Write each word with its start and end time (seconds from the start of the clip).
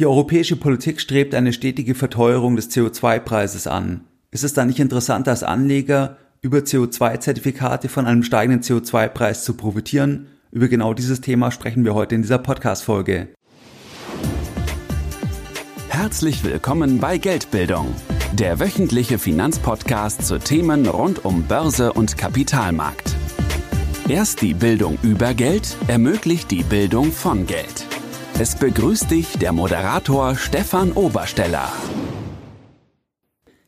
Die 0.00 0.06
europäische 0.06 0.56
Politik 0.56 1.00
strebt 1.00 1.36
eine 1.36 1.52
stetige 1.52 1.94
Verteuerung 1.94 2.56
des 2.56 2.68
CO2-Preises 2.68 3.68
an. 3.68 4.00
Ist 4.32 4.42
es 4.42 4.52
dann 4.52 4.66
nicht 4.66 4.80
interessant, 4.80 5.28
als 5.28 5.44
Anleger 5.44 6.16
über 6.40 6.58
CO2-Zertifikate 6.58 7.88
von 7.88 8.04
einem 8.04 8.24
steigenden 8.24 8.62
CO2-Preis 8.62 9.44
zu 9.44 9.54
profitieren? 9.54 10.26
Über 10.50 10.66
genau 10.66 10.94
dieses 10.94 11.20
Thema 11.20 11.52
sprechen 11.52 11.84
wir 11.84 11.94
heute 11.94 12.16
in 12.16 12.22
dieser 12.22 12.38
Podcast-Folge. 12.38 13.28
Herzlich 15.90 16.42
willkommen 16.42 16.98
bei 16.98 17.16
Geldbildung, 17.16 17.94
der 18.32 18.58
wöchentliche 18.58 19.20
Finanzpodcast 19.20 20.26
zu 20.26 20.40
Themen 20.40 20.88
rund 20.88 21.24
um 21.24 21.44
Börse 21.44 21.92
und 21.92 22.18
Kapitalmarkt. 22.18 23.14
Erst 24.08 24.42
die 24.42 24.54
Bildung 24.54 24.98
über 25.02 25.34
Geld 25.34 25.76
ermöglicht 25.86 26.50
die 26.50 26.64
Bildung 26.64 27.12
von 27.12 27.46
Geld. 27.46 27.93
Es 28.36 28.56
begrüßt 28.56 29.12
dich 29.12 29.38
der 29.38 29.52
Moderator 29.52 30.34
Stefan 30.34 30.90
Obersteller. 30.90 31.72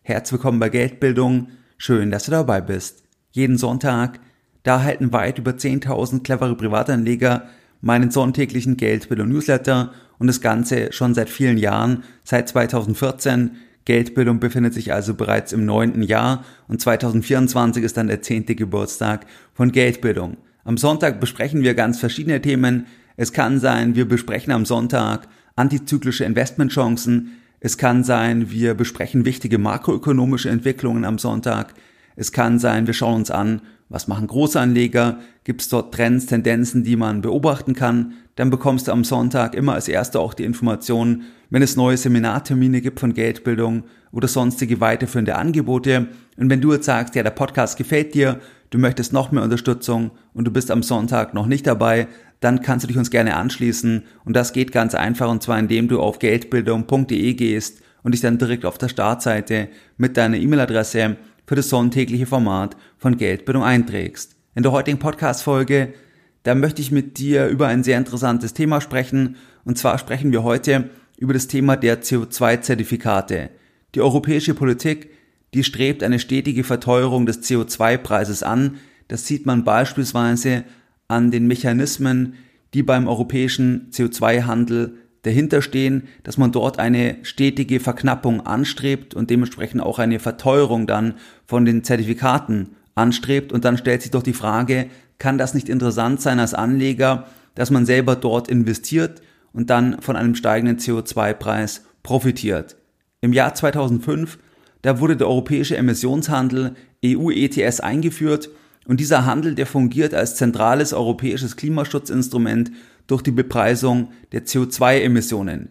Herzlich 0.03 0.33
willkommen 0.33 0.59
bei 0.59 0.71
Geldbildung. 0.71 1.51
Schön, 1.79 2.11
dass 2.11 2.25
du 2.25 2.33
dabei 2.33 2.61
bist. 2.61 3.05
Jeden 3.31 3.59
Sonntag, 3.59 4.19
da 4.65 4.79
erhalten 4.79 5.13
weit 5.13 5.39
über 5.39 5.53
10.000 5.53 6.25
clevere 6.25 6.57
Privatanleger 6.57 7.45
meinen 7.81 8.11
sonntäglichen 8.11 8.77
Geldbildung 8.77 9.29
Newsletter 9.29 9.93
und 10.19 10.27
das 10.27 10.41
Ganze 10.41 10.93
schon 10.93 11.15
seit 11.15 11.31
vielen 11.31 11.59
Jahren, 11.59 12.03
seit 12.25 12.49
2014. 12.49 13.53
Geldbildung 13.85 14.41
befindet 14.41 14.75
sich 14.75 14.93
also 14.93 15.15
bereits 15.15 15.53
im 15.53 15.65
neunten 15.65 16.03
Jahr 16.03 16.45
und 16.67 16.81
2024 16.81 17.85
ist 17.85 17.97
dann 17.97 18.09
der 18.09 18.21
zehnte 18.21 18.57
Geburtstag 18.57 19.27
von 19.55 19.71
Geldbildung. 19.71 20.39
Am 20.65 20.77
Sonntag 20.77 21.21
besprechen 21.21 21.63
wir 21.63 21.75
ganz 21.75 22.01
verschiedene 22.01 22.43
Themen, 22.43 22.87
es 23.17 23.33
kann 23.33 23.59
sein, 23.59 23.95
wir 23.95 24.07
besprechen 24.07 24.53
am 24.53 24.67
Sonntag 24.67 25.29
antizyklische 25.57 26.25
Investmentchancen. 26.25 27.33
Es 27.61 27.79
kann 27.79 28.05
sein, 28.05 28.51
wir 28.51 28.75
besprechen 28.75 29.25
wichtige 29.25 29.59
makroökonomische 29.59 30.51
Entwicklungen 30.51 31.05
am 31.05 31.19
Sonntag. 31.19 31.75
Es 32.15 32.31
kann 32.33 32.59
sein, 32.59 32.87
wir 32.87 32.95
schauen 32.95 33.17
uns 33.17 33.31
an, 33.31 33.63
was 33.89 34.09
machen 34.09 34.27
Großanleger, 34.27 35.19
gibt 35.45 35.63
es 35.63 35.69
dort 35.69 35.95
Trends, 35.95 36.27
Tendenzen, 36.27 36.83
die 36.83 36.97
man 36.97 37.23
beobachten 37.23 37.75
kann. 37.75 38.15
Dann 38.35 38.51
bekommst 38.51 38.89
du 38.89 38.93
am 38.93 39.05
Sonntag 39.05 39.55
immer 39.55 39.75
als 39.75 39.89
Erster 39.89 40.21
auch 40.21 40.35
die 40.35 40.45
Informationen, 40.45 41.23
wenn 41.51 41.63
es 41.63 41.77
neue 41.77 41.97
Seminartermine 41.97 42.81
gibt 42.81 43.01
von 43.01 43.15
Geldbildung 43.15 43.85
oder 44.13 44.29
sonstige 44.29 44.81
weiterführende 44.81 45.37
Angebote. 45.37 46.09
Und 46.37 46.51
wenn 46.51 46.61
du 46.61 46.73
jetzt 46.73 46.87
sagst, 46.87 47.15
ja, 47.15 47.23
der 47.23 47.31
Podcast 47.31 47.79
gefällt 47.79 48.15
dir, 48.15 48.41
du 48.71 48.79
möchtest 48.79 49.13
noch 49.13 49.31
mehr 49.31 49.45
Unterstützung 49.45 50.11
und 50.35 50.47
du 50.47 50.51
bist 50.51 50.71
am 50.71 50.83
Sonntag 50.83 51.33
noch 51.33 51.47
nicht 51.47 51.67
dabei, 51.67 52.09
dann 52.41 52.63
kannst 52.63 52.85
du 52.85 52.89
dich 52.89 52.99
uns 52.99 53.11
gerne 53.11 53.37
anschließen 53.37 54.05
und 54.25 54.37
das 54.37 54.53
geht 54.53 54.73
ganz 54.73 54.95
einfach 54.95 55.31
und 55.31 55.43
zwar 55.43 55.59
indem 55.59 55.89
du 55.89 56.01
auf 56.01 56.19
geldbildung.de 56.19 57.35
gehst 57.35 57.83
und 58.03 58.13
dich 58.13 58.21
dann 58.21 58.39
direkt 58.39 58.65
auf 58.65 58.79
der 58.79 58.89
Startseite 58.89 59.69
mit 59.97 60.17
deiner 60.17 60.37
E-Mail-Adresse 60.37 61.17
für 61.47 61.55
das 61.55 61.69
sonntägliche 61.69 62.27
Format 62.27 62.77
von 62.99 63.17
Geldbildung 63.17 63.63
einträgst. 63.63 64.37
In 64.55 64.63
der 64.63 64.73
heutigen 64.73 64.99
Podcast-Folge, 64.99 65.95
da 66.43 66.55
möchte 66.55 66.83
ich 66.83 66.93
mit 66.93 67.19
dir 67.19 67.47
über 67.47 67.67
ein 67.67 67.83
sehr 67.83 67.99
interessantes 67.99 68.55
Thema 68.55 68.81
sprechen 68.81 69.37
und 69.65 69.79
zwar 69.79 69.99
sprechen 69.99 70.33
wir 70.33 70.43
heute 70.43 70.91
über 71.19 71.33
das 71.33 71.49
Thema 71.49 71.77
der 71.77 72.03
CO2-Zertifikate. 72.03 73.51
Die 73.95 74.01
europäische 74.01 74.55
Politik, 74.55 75.11
die 75.55 75.65
strebt 75.65 76.03
eine 76.03 76.19
stetige 76.19 76.65
Verteuerung 76.65 77.27
des 77.27 77.43
CO2-Preises 77.43 78.43
an. 78.43 78.77
Das 79.09 79.27
sieht 79.27 79.47
man 79.47 79.65
beispielsweise 79.65 80.65
an 81.09 81.31
den 81.31 81.47
Mechanismen, 81.47 82.35
die 82.75 82.83
beim 82.83 83.09
europäischen 83.09 83.91
CO2-Handel 83.91 84.97
dahinter 85.23 85.61
stehen, 85.61 86.05
dass 86.23 86.39
man 86.39 86.53
dort 86.53 86.79
eine 86.79 87.17
stetige 87.23 87.81
Verknappung 87.81 88.43
anstrebt 88.43 89.15
und 89.15 89.31
dementsprechend 89.31 89.83
auch 89.83 89.99
eine 89.99 90.21
Verteuerung 90.21 90.87
dann 90.87 91.15
von 91.47 91.65
den 91.65 91.83
Zertifikaten 91.83 92.77
anstrebt. 92.95 93.53
Und 93.53 93.65
dann 93.65 93.77
stellt 93.77 94.03
sich 94.03 94.13
doch 94.13 94.23
die 94.23 94.33
Frage, 94.33 94.87
kann 95.19 95.39
das 95.39 95.55
nicht 95.55 95.69
interessant 95.69 96.21
sein 96.21 96.39
als 96.39 96.55
Anleger, 96.55 97.27
dass 97.55 97.71
man 97.71 97.87
selber 97.87 98.15
dort 98.15 98.49
investiert 98.49 99.21
und 99.53 99.71
dann 99.71 100.01
von 100.01 100.17
einem 100.17 100.35
steigenden 100.35 100.79
CO2-Preis 100.79 101.85
profitiert. 102.03 102.77
Im 103.21 103.33
Jahr 103.33 103.55
2005, 103.55 104.39
da 104.83 105.01
wurde 105.01 105.17
der 105.17 105.27
europäische 105.27 105.77
Emissionshandel 105.77 106.77
EU 107.05 107.31
ETS 107.31 107.81
eingeführt 107.81 108.51
und 108.87 109.01
dieser 109.01 109.27
Handel, 109.27 109.55
der 109.55 109.67
fungiert 109.67 110.15
als 110.15 110.37
zentrales 110.37 110.93
europäisches 110.93 111.57
Klimaschutzinstrument 111.57 112.71
durch 113.07 113.23
die 113.23 113.33
Bepreisung 113.33 114.11
der 114.33 114.45
CO2-Emissionen. 114.45 115.71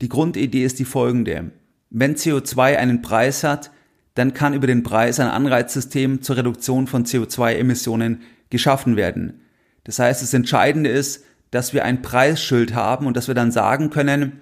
Die 0.00 0.08
Grundidee 0.08 0.64
ist 0.64 0.78
die 0.78 0.84
folgende. 0.84 1.52
Wenn 1.90 2.16
CO2 2.16 2.76
einen 2.76 3.02
Preis 3.02 3.44
hat, 3.44 3.70
dann 4.14 4.34
kann 4.34 4.54
über 4.54 4.66
den 4.66 4.82
Preis 4.82 5.20
ein 5.20 5.28
Anreizsystem 5.28 6.22
zur 6.22 6.36
Reduktion 6.36 6.86
von 6.86 7.04
CO2-Emissionen 7.04 8.22
geschaffen 8.50 8.96
werden. 8.96 9.42
Das 9.84 9.98
heißt, 9.98 10.22
das 10.22 10.34
Entscheidende 10.34 10.90
ist, 10.90 11.24
dass 11.50 11.72
wir 11.72 11.84
ein 11.84 12.02
Preisschild 12.02 12.74
haben 12.74 13.06
und 13.06 13.16
dass 13.16 13.28
wir 13.28 13.34
dann 13.34 13.52
sagen 13.52 13.90
können, 13.90 14.40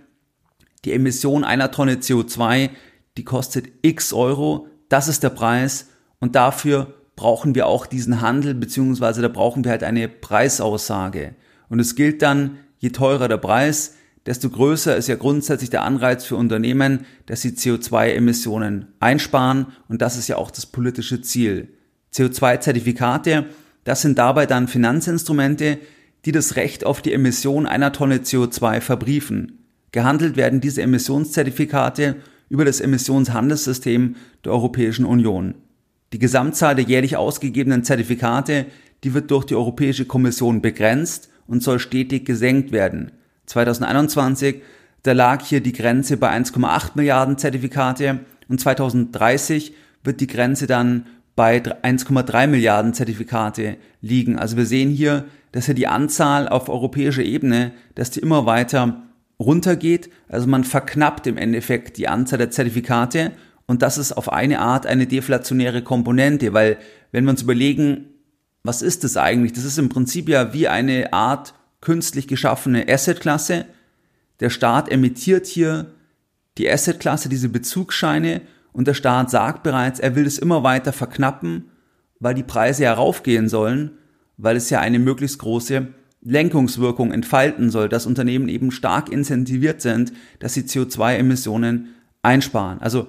die 0.85 0.93
Emission 0.93 1.45
einer 1.45 1.71
Tonne 1.71 1.97
CO2, 1.97 2.71
die 3.17 3.25
kostet 3.25 3.69
x 3.83 4.13
Euro, 4.13 4.69
das 4.89 5.09
ist 5.09 5.23
der 5.23 5.31
Preis 5.31 5.89
und 6.19 6.35
dafür 6.35 6.95
brauchen 7.17 7.55
wir 7.55 7.67
auch 7.67 7.87
diesen 7.87 8.21
Handel, 8.21 8.55
beziehungsweise 8.55 9.23
da 9.23 9.29
brauchen 9.29 9.65
wir 9.65 9.71
halt 9.71 9.85
eine 9.85 10.09
Preisaussage. 10.09 11.35
Und 11.69 11.81
es 11.81 11.95
gilt 11.95 12.23
dann, 12.23 12.59
je 12.79 12.91
teurer 12.91 13.29
der 13.29 13.39
Preis, 13.39 13.95
desto 14.27 14.49
größer 14.49 14.97
ist 14.97 15.09
ja 15.09 15.17
grundsätzlich 15.17 15.71
der 15.71 15.83
Anreiz 15.83 16.25
für 16.25 16.37
Unternehmen, 16.37 17.07
dass 17.27 17.43
sie 17.43 17.51
CO2-Emissionen 17.51 18.87
einsparen 19.01 19.67
und 19.89 20.01
das 20.03 20.17
ist 20.17 20.29
ja 20.29 20.37
auch 20.37 20.51
das 20.51 20.67
politische 20.67 21.21
Ziel. 21.21 21.69
CO2-Zertifikate, 22.15 23.47
das 23.85 24.03
sind 24.03 24.19
dabei 24.19 24.47
dann 24.47 24.69
Finanzinstrumente, 24.69 25.79
die 26.25 26.33
das 26.33 26.57
Recht 26.57 26.87
auf 26.87 27.03
die 27.03 27.13
Emission 27.13 27.67
einer 27.67 27.93
Tonne 27.93 28.19
CO2 28.19 28.81
verbriefen. 28.81 29.59
Gehandelt 29.93 30.37
werden 30.37 30.61
diese 30.61 30.83
Emissionszertifikate 30.83 32.17
über 32.49 32.65
das 32.65 32.81
Emissionshandelssystem 32.81 34.17
der 34.45 34.53
Europäischen 34.53 35.05
Union. 35.05 35.55
Die 36.13 36.19
Gesamtzahl 36.19 36.75
der 36.75 36.85
jährlich 36.85 37.17
ausgegebenen 37.17 37.85
Zertifikate, 37.85 38.67
die 39.03 39.15
wird 39.15 39.31
durch 39.31 39.45
die 39.45 39.57
Europäische 39.57 40.05
Kommission 40.05 40.63
begrenzt 40.63 41.29
und 41.47 41.63
soll 41.63 41.79
stetig 41.79 42.25
gesenkt 42.25 42.73
werden. 42.73 43.13
2021, 43.47 44.63
da 45.03 45.13
lag 45.13 45.45
hier 45.45 45.61
die 45.61 45.73
Grenze 45.73 46.17
bei 46.17 46.31
1,8 46.31 46.93
Milliarden 46.95 47.37
Zertifikate 47.37 48.21
und 48.49 48.61
2030 48.61 49.75
wird 50.03 50.21
die 50.21 50.27
Grenze 50.27 50.67
dann 50.67 51.07
bei 51.37 51.59
1,3 51.59 52.47
Milliarden 52.47 52.95
Zertifikate 52.95 53.77
liegen. 54.01 54.39
Also 54.39 54.57
wir 54.57 54.67
sehen 54.67 54.91
hier, 54.91 55.25
dass 55.53 55.67
hier 55.67 55.75
die 55.75 55.89
Anzahl 55.89 56.49
auf 56.49 56.69
europäischer 56.69 57.23
Ebene, 57.23 57.73
dass 57.95 58.11
die 58.11 58.21
immer 58.21 58.47
weiter 58.47 59.03
runtergeht. 59.39 60.11
Also 60.29 60.47
man 60.47 60.65
verknappt 60.65 61.27
im 61.27 61.37
Endeffekt 61.37 61.99
die 61.99 62.09
Anzahl 62.09 62.39
der 62.39 62.51
Zertifikate 62.51 63.33
und 63.67 63.83
das 63.83 63.99
ist 63.99 64.13
auf 64.13 64.33
eine 64.33 64.61
Art 64.61 64.87
eine 64.87 65.07
deflationäre 65.07 65.83
Komponente, 65.83 66.53
weil 66.53 66.79
wenn 67.13 67.25
wir 67.25 67.31
uns 67.31 67.43
überlegen, 67.43 68.11
was 68.63 68.83
ist 68.83 69.05
das 69.05 69.17
eigentlich? 69.17 69.53
Das 69.53 69.65
ist 69.65 69.79
im 69.79 69.89
Prinzip 69.89 70.29
ja 70.29 70.53
wie 70.53 70.69
eine 70.69 71.13
Art 71.13 71.55
künstlich 71.81 72.29
geschaffene 72.29 72.87
Assetklasse. 72.89 73.67
Der 74.41 74.51
Staat 74.51 74.91
emittiert 74.91 75.47
hier 75.47 75.93
die 76.59 76.71
Assetklasse, 76.71 77.29
diese 77.29 77.49
Bezugsscheine 77.49 78.43
und 78.73 78.89
der 78.89 78.95
Staat 78.95 79.31
sagt 79.31 79.63
bereits, 79.63 80.01
er 80.01 80.17
will 80.17 80.27
es 80.27 80.39
immer 80.39 80.63
weiter 80.63 80.93
verknappen, 80.93 81.71
weil 82.21 82.35
die 82.35 82.43
Preise 82.43 82.85
heraufgehen 82.85 83.49
sollen, 83.49 83.93
weil 84.37 84.57
es 84.57 84.71
ja 84.71 84.81
eine 84.81 84.99
möglichst 84.99 85.39
große 85.39 85.89
Lenkungswirkung 86.23 87.13
entfalten 87.13 87.71
soll, 87.71 87.89
dass 87.89 88.07
Unternehmen 88.07 88.49
eben 88.49 88.71
stark 88.71 89.13
incentiviert 89.13 89.83
sind, 89.83 90.13
dass 90.39 90.55
sie 90.55 90.63
CO2-Emissionen 90.63 91.95
einsparen. 92.23 92.81
Also 92.81 93.09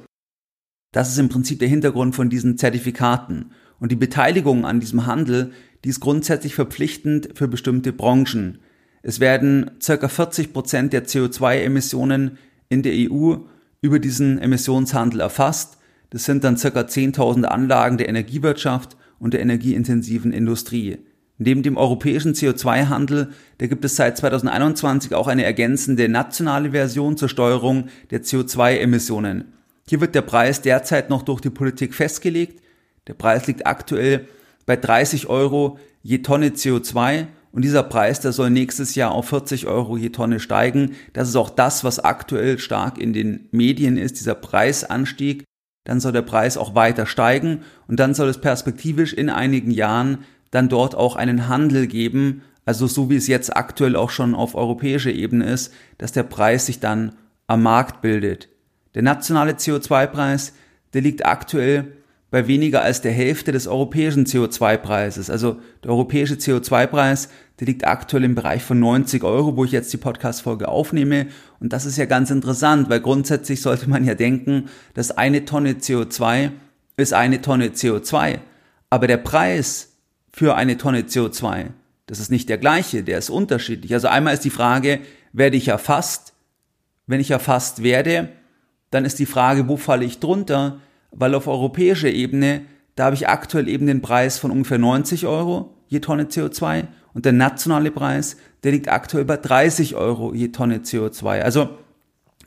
das 0.96 1.10
ist 1.10 1.20
im 1.20 1.28
Prinzip 1.28 1.60
der 1.60 1.68
Hintergrund 1.68 2.16
von 2.16 2.30
diesen 2.30 2.58
Zertifikaten. 2.58 3.52
Und 3.82 3.92
die 3.92 3.98
Beteiligung 3.98 4.66
an 4.66 4.80
diesem 4.80 5.06
Handel, 5.06 5.52
die 5.84 5.90
ist 5.90 6.00
grundsätzlich 6.00 6.56
verpflichtend 6.56 7.32
für 7.36 7.50
bestimmte 7.50 7.92
Branchen. 7.92 8.60
Es 9.04 9.20
werden 9.20 9.72
circa 9.82 10.08
40 10.08 10.54
Prozent 10.54 10.94
der 10.94 11.06
CO2-Emissionen 11.06 12.38
in 12.70 12.82
der 12.82 12.94
EU 12.94 13.36
über 13.82 14.00
diesen 14.00 14.40
Emissionshandel 14.40 15.20
erfasst. 15.20 15.80
Das 16.12 16.24
sind 16.24 16.46
dann 16.46 16.56
circa 16.56 16.84
10.000 16.84 17.44
Anlagen 17.44 17.98
der 17.98 18.08
Energiewirtschaft 18.08 18.96
und 19.20 19.34
der 19.34 19.42
energieintensiven 19.42 20.32
Industrie. 20.32 21.00
Neben 21.38 21.62
dem 21.62 21.76
europäischen 21.76 22.36
CO2-Handel, 22.36 23.32
da 23.58 23.68
gibt 23.68 23.84
es 23.84 23.98
seit 23.98 24.18
2021 24.18 25.14
auch 25.14 25.28
eine 25.28 25.44
ergänzende 25.44 26.08
nationale 26.08 26.72
Version 26.72 27.18
zur 27.18 27.28
Steuerung 27.28 27.90
der 28.12 28.24
CO2-Emissionen. 28.24 29.55
Hier 29.88 30.02
wird 30.02 30.16
der 30.16 30.24
Preis 30.24 30.62
derzeit 30.62 31.12
noch 31.12 31.22
durch 31.22 31.42
die 31.42 31.52
Politik 31.52 31.94
festgelegt. 31.94 32.64
Der 33.08 33.14
Preis 33.14 33.46
liegt 33.46 33.68
aktuell 33.68 34.28
bei 34.66 34.76
30 34.76 35.28
Euro 35.28 35.78
je 36.02 36.20
Tonne 36.20 36.50
CO2 36.50 37.28
und 37.52 37.62
dieser 37.62 37.84
Preis, 37.84 38.20
der 38.20 38.32
soll 38.32 38.50
nächstes 38.50 38.96
Jahr 38.96 39.12
auf 39.12 39.30
40 39.30 39.68
Euro 39.68 39.96
je 39.96 40.10
Tonne 40.10 40.40
steigen. 40.40 40.96
Das 41.14 41.30
ist 41.30 41.36
auch 41.36 41.52
das, 41.52 41.84
was 41.84 42.00
aktuell 42.00 42.58
stark 42.58 42.98
in 42.98 43.14
den 43.14 43.48
Medien 43.52 43.98
ist, 43.98 44.20
dieser 44.20 44.34
Preisanstieg. 44.34 45.44
Dann 45.86 46.00
soll 46.00 46.14
der 46.14 46.24
Preis 46.24 46.58
auch 46.58 46.74
weiter 46.74 47.06
steigen 47.06 47.62
und 47.88 48.00
dann 48.00 48.16
soll 48.16 48.28
es 48.28 48.42
perspektivisch 48.42 49.14
in 49.14 49.30
einigen 49.30 49.70
Jahren 49.70 50.26
dann 50.50 50.68
dort 50.68 50.96
auch 50.96 51.16
einen 51.16 51.48
Handel 51.48 51.86
geben, 51.86 52.42
also 52.66 52.88
so 52.88 53.12
wie 53.12 53.18
es 53.18 53.28
jetzt 53.28 53.56
aktuell 53.56 53.96
auch 53.96 54.10
schon 54.10 54.34
auf 54.34 54.56
europäischer 54.56 55.12
Ebene 55.12 55.46
ist, 55.46 55.72
dass 56.00 56.12
der 56.12 56.24
Preis 56.24 56.66
sich 56.66 56.80
dann 56.80 57.14
am 57.46 57.62
Markt 57.62 58.02
bildet. 58.02 58.50
Der 58.96 59.04
nationale 59.04 59.54
CO2-Preis, 59.54 60.54
der 60.94 61.02
liegt 61.02 61.26
aktuell 61.26 61.94
bei 62.32 62.48
weniger 62.48 62.82
als 62.82 63.02
der 63.02 63.12
Hälfte 63.12 63.52
des 63.52 63.68
europäischen 63.68 64.26
CO2-Preises. 64.26 65.30
Also 65.30 65.60
der 65.84 65.92
europäische 65.92 66.36
CO2-Preis, 66.36 67.30
der 67.60 67.68
liegt 67.68 67.86
aktuell 67.86 68.24
im 68.24 68.36
Bereich 68.36 68.64
von 68.64 68.80
90 68.80 69.24
Euro, 69.24 69.56
wo 69.56 69.64
ich 69.64 69.72
jetzt 69.72 69.94
die 69.94 69.98
Podcast-Folge 69.98 70.68
aufnehme. 70.68 71.28
Und 71.60 71.72
das 71.72 71.86
ist 71.86 71.98
ja 71.98 72.06
ganz 72.06 72.32
interessant, 72.32 72.90
weil 72.90 73.00
grundsätzlich 73.00 73.62
sollte 73.62 73.90
man 73.90 74.06
ja 74.06 74.16
denken, 74.16 74.70
dass 74.96 75.12
eine 75.12 75.46
Tonne 75.46 75.74
CO2 75.74 76.52
ist 76.98 77.14
eine 77.14 77.42
Tonne 77.42 77.68
CO2. 77.68 78.40
Aber 78.90 79.08
der 79.08 79.18
Preis 79.18 79.94
für 80.34 80.56
eine 80.56 80.78
Tonne 80.78 81.02
CO2, 81.02 81.68
das 82.08 82.20
ist 82.20 82.32
nicht 82.32 82.50
der 82.50 82.58
gleiche, 82.58 83.04
der 83.04 83.18
ist 83.18 83.30
unterschiedlich. 83.30 83.94
Also 83.94 84.08
einmal 84.08 84.34
ist 84.34 84.46
die 84.46 84.50
Frage, 84.50 85.00
werde 85.34 85.58
ich 85.58 85.68
erfasst? 85.68 86.34
Wenn 87.08 87.20
ich 87.20 87.32
erfasst 87.32 87.84
werde, 87.84 88.30
dann 88.96 89.06
ist 89.06 89.20
die 89.20 89.26
Frage, 89.26 89.68
wo 89.68 89.78
falle 89.78 90.06
ich 90.06 90.20
drunter? 90.20 90.80
Weil 91.12 91.36
auf 91.36 91.48
europäischer 91.48 92.10
Ebene, 92.10 92.62
da 92.96 93.06
habe 93.06 93.16
ich 93.16 93.28
aktuell 93.28 93.68
eben 93.68 93.88
den 93.88 94.02
Preis 94.02 94.40
von 94.40 94.52
ungefähr 94.52 94.78
90 94.78 95.28
Euro 95.28 95.76
je 95.88 96.00
Tonne 96.00 96.24
CO2 96.24 96.86
und 97.14 97.26
der 97.26 97.34
nationale 97.34 97.92
Preis, 97.92 98.38
der 98.64 98.72
liegt 98.72 98.90
aktuell 98.90 99.26
bei 99.26 99.38
30 99.38 99.96
Euro 99.96 100.34
je 100.34 100.48
Tonne 100.48 100.80
CO2. 100.80 101.42
Also 101.42 101.70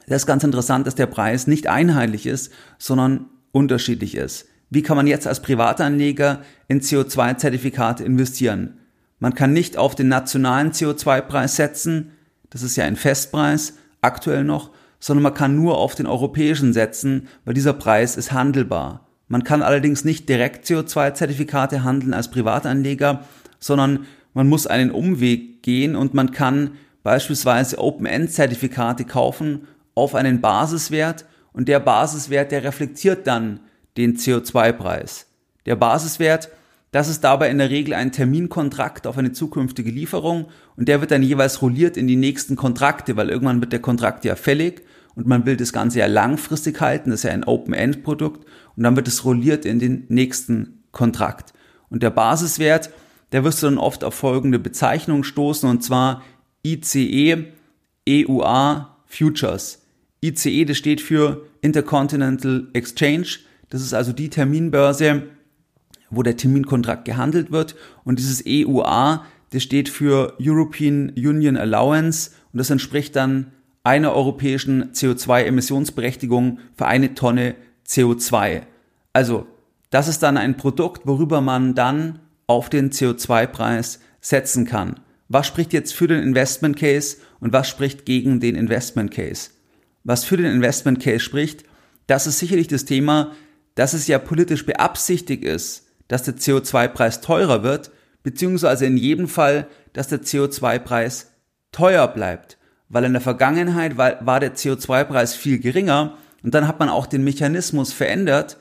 das 0.07 0.23
ist 0.23 0.27
ganz 0.27 0.43
interessant, 0.43 0.87
dass 0.87 0.95
der 0.95 1.07
Preis 1.07 1.47
nicht 1.47 1.67
einheitlich 1.67 2.27
ist, 2.27 2.53
sondern 2.79 3.27
unterschiedlich 3.53 4.17
ist. 4.17 4.47
Wie 4.71 4.83
kann 4.83 4.97
man 4.97 5.07
jetzt 5.07 5.27
als 5.27 5.43
Privatanleger 5.43 6.43
in 6.67 6.81
CO2-Zertifikate 6.81 8.05
investieren? 8.05 8.79
Man 9.19 9.35
kann 9.35 9.53
nicht 9.53 9.77
auf 9.77 9.95
den 9.95 10.09
nationalen 10.09 10.73
CO2-Preis 10.73 11.57
setzen, 11.57 12.13
das 12.51 12.63
ist 12.63 12.77
ja 12.77 12.85
ein 12.85 12.97
Festpreis, 12.97 13.75
aktuell 14.01 14.45
noch, 14.45 14.71
sondern 15.01 15.23
man 15.23 15.35
kann 15.35 15.57
nur 15.57 15.79
auf 15.79 15.95
den 15.95 16.07
europäischen 16.07 16.73
setzen, 16.73 17.29
weil 17.45 17.55
dieser 17.55 17.73
Preis 17.73 18.17
ist 18.17 18.33
handelbar. 18.33 19.07
Man 19.29 19.45
kann 19.45 19.63
allerdings 19.63 20.05
nicht 20.05 20.29
direkt 20.29 20.67
CO2-Zertifikate 20.67 21.85
handeln 21.85 22.15
als 22.15 22.31
Privatanleger, 22.31 23.25
sondern 23.59 24.07
man 24.35 24.49
muss 24.49 24.67
einen 24.67 24.91
Umweg 24.91 25.63
gehen 25.63 25.97
und 25.97 26.15
man 26.15 26.33
kann 26.33 26.73
beispielsweise 27.03 27.79
Open-End-Zertifikate 27.79 29.05
kaufen 29.05 29.67
auf 29.95 30.15
einen 30.15 30.41
Basiswert 30.41 31.27
und 31.53 31.69
der 31.69 31.81
Basiswert, 31.81 32.53
der 32.53 32.65
reflektiert 32.65 33.27
dann 33.27 33.61
den 33.97 34.17
CO2-Preis. 34.17 35.27
Der 35.67 35.77
Basiswert, 35.77 36.51
das 36.91 37.09
ist 37.09 37.23
dabei 37.23 37.51
in 37.51 37.59
der 37.59 37.71
Regel 37.71 37.95
ein 37.95 38.13
Terminkontrakt 38.13 39.07
auf 39.07 39.19
eine 39.19 39.33
zukünftige 39.33 39.91
Lieferung 39.91 40.47
und 40.77 40.89
der 40.89 41.01
wird 41.01 41.11
dann 41.11 41.23
jeweils 41.23 41.61
rolliert 41.61 41.97
in 41.97 42.07
die 42.07 42.17
nächsten 42.17 42.57
Kontrakte, 42.57 43.17
weil 43.17 43.29
irgendwann 43.29 43.61
wird 43.61 43.73
der 43.73 43.81
Kontrakt 43.81 44.25
ja 44.25 44.37
fällig 44.37 44.83
und 45.15 45.27
man 45.27 45.45
will 45.45 45.57
das 45.57 45.73
Ganze 45.73 45.99
ja 45.99 46.07
langfristig 46.07 46.81
halten, 46.81 47.11
das 47.11 47.21
ist 47.21 47.25
ja 47.25 47.33
ein 47.33 47.45
Open-End-Produkt 47.45 48.47
und 48.77 48.83
dann 48.83 48.97
wird 48.97 49.09
es 49.09 49.25
rolliert 49.25 49.65
in 49.65 49.79
den 49.79 50.05
nächsten 50.09 50.85
Kontrakt. 50.93 51.53
Und 51.91 52.03
der 52.03 52.11
Basiswert, 52.11 52.91
der 53.33 53.45
wirst 53.45 53.63
du 53.63 53.67
dann 53.67 53.79
oft 53.79 54.05
auf 54.05 54.15
folgende 54.15 54.59
Bezeichnung 54.59 55.25
stoßen 55.25 55.69
und 55.69 55.85
zwar 55.85 56.23
ICE 56.65 57.53
EUA 58.09 58.97
Futures. 59.07 59.83
ICE, 60.23 60.65
das 60.65 60.79
steht 60.79 61.01
für 61.01 61.47
Intercontinental 61.61 62.69
Exchange. 62.73 63.27
Das 63.69 63.83
ist 63.83 63.93
also 63.95 64.13
die 64.13 64.31
Terminbörse, 64.31 65.25
wo 66.11 66.23
der 66.23 66.37
Terminkontrakt 66.37 67.05
gehandelt 67.05 67.51
wird. 67.51 67.77
Und 68.05 68.19
dieses 68.19 68.45
EUA, 68.47 69.25
das 69.51 69.63
steht 69.63 69.89
für 69.89 70.37
European 70.41 71.11
Union 71.17 71.57
Allowance 71.57 72.31
und 72.53 72.59
das 72.59 72.71
entspricht 72.71 73.17
dann 73.17 73.53
einer 73.85 74.13
europäischen 74.13 74.93
CO2-Emissionsberechtigung 74.93 76.59
für 76.77 76.87
eine 76.87 77.15
Tonne 77.15 77.55
CO2. 77.87 78.63
Also, 79.13 79.47
das 79.91 80.09
ist 80.09 80.23
dann 80.23 80.37
ein 80.37 80.57
Produkt, 80.57 81.07
worüber 81.07 81.41
man 81.41 81.75
dann 81.75 82.19
auf 82.47 82.69
den 82.69 82.91
CO2-Preis 82.91 84.01
setzen 84.21 84.67
kann. 84.67 85.01
Was 85.29 85.47
spricht 85.47 85.73
jetzt 85.73 85.95
für 85.95 86.09
den 86.09 86.23
Investment 86.23 86.77
Case 86.77 87.19
und 87.41 87.53
was 87.53 87.69
spricht 87.69 88.05
gegen 88.05 88.41
den 88.41 88.55
Investment 88.55 89.11
Case? 89.11 89.51
Was 90.05 90.25
für 90.25 90.37
den 90.37 90.47
Investment 90.47 91.01
Case 91.01 91.21
spricht, 91.21 91.65
das 92.07 92.27
ist 92.27 92.39
sicherlich 92.39 92.69
das 92.69 92.85
Thema, 92.85 93.33
dass 93.75 93.93
es 93.93 94.07
ja 94.07 94.19
politisch 94.19 94.67
beabsichtigt 94.67 95.45
ist, 95.45 95.88
dass 96.09 96.23
der 96.23 96.37
CO2-Preis 96.37 97.21
teurer 97.21 97.63
wird, 97.63 97.91
beziehungsweise 98.23 98.87
in 98.87 98.97
jedem 98.97 99.29
Fall, 99.29 99.67
dass 99.93 100.09
der 100.09 100.23
CO2-Preis 100.23 101.31
teuer 101.73 102.09
bleibt. 102.09 102.59
Weil 102.89 103.05
in 103.05 103.13
der 103.13 103.21
Vergangenheit 103.21 103.97
war, 103.99 104.41
der 104.41 104.55
CO2-Preis 104.55 105.35
viel 105.35 105.59
geringer 105.59 106.17
und 106.43 106.55
dann 106.55 106.67
hat 106.67 106.79
man 106.79 106.89
auch 106.89 107.07
den 107.07 107.25
Mechanismus 107.25 107.93
verändert, 107.93 108.59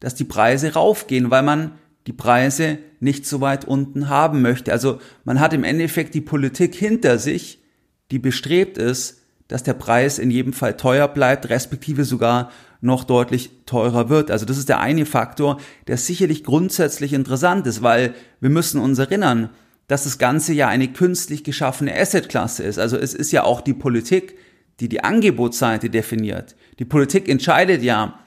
dass 0.00 0.14
die 0.14 0.24
Preise 0.24 0.74
raufgehen, 0.74 1.30
weil 1.30 1.42
man 1.42 1.72
die 2.06 2.12
Preise 2.12 2.78
nicht 3.00 3.26
so 3.26 3.40
weit 3.40 3.64
unten 3.64 4.08
haben 4.08 4.42
möchte. 4.42 4.72
Also 4.72 5.00
man 5.24 5.40
hat 5.40 5.52
im 5.52 5.64
Endeffekt 5.64 6.14
die 6.14 6.20
Politik 6.20 6.74
hinter 6.74 7.18
sich, 7.18 7.62
die 8.10 8.18
bestrebt 8.18 8.76
ist, 8.76 9.21
dass 9.52 9.62
der 9.62 9.74
Preis 9.74 10.18
in 10.18 10.30
jedem 10.30 10.54
Fall 10.54 10.78
teuer 10.78 11.06
bleibt, 11.08 11.50
respektive 11.50 12.06
sogar 12.06 12.50
noch 12.80 13.04
deutlich 13.04 13.50
teurer 13.66 14.08
wird. 14.08 14.30
Also 14.30 14.46
das 14.46 14.56
ist 14.56 14.70
der 14.70 14.80
eine 14.80 15.04
Faktor, 15.04 15.60
der 15.88 15.98
sicherlich 15.98 16.42
grundsätzlich 16.42 17.12
interessant 17.12 17.66
ist, 17.66 17.82
weil 17.82 18.14
wir 18.40 18.48
müssen 18.48 18.80
uns 18.80 18.98
erinnern, 18.98 19.50
dass 19.88 20.04
das 20.04 20.16
Ganze 20.16 20.54
ja 20.54 20.68
eine 20.68 20.88
künstlich 20.88 21.44
geschaffene 21.44 21.94
Assetklasse 21.94 22.62
ist. 22.62 22.78
Also 22.78 22.96
es 22.96 23.12
ist 23.12 23.30
ja 23.30 23.44
auch 23.44 23.60
die 23.60 23.74
Politik, 23.74 24.38
die 24.80 24.88
die 24.88 25.04
Angebotsseite 25.04 25.90
definiert. 25.90 26.56
Die 26.78 26.86
Politik 26.86 27.28
entscheidet 27.28 27.82
ja, 27.82 28.20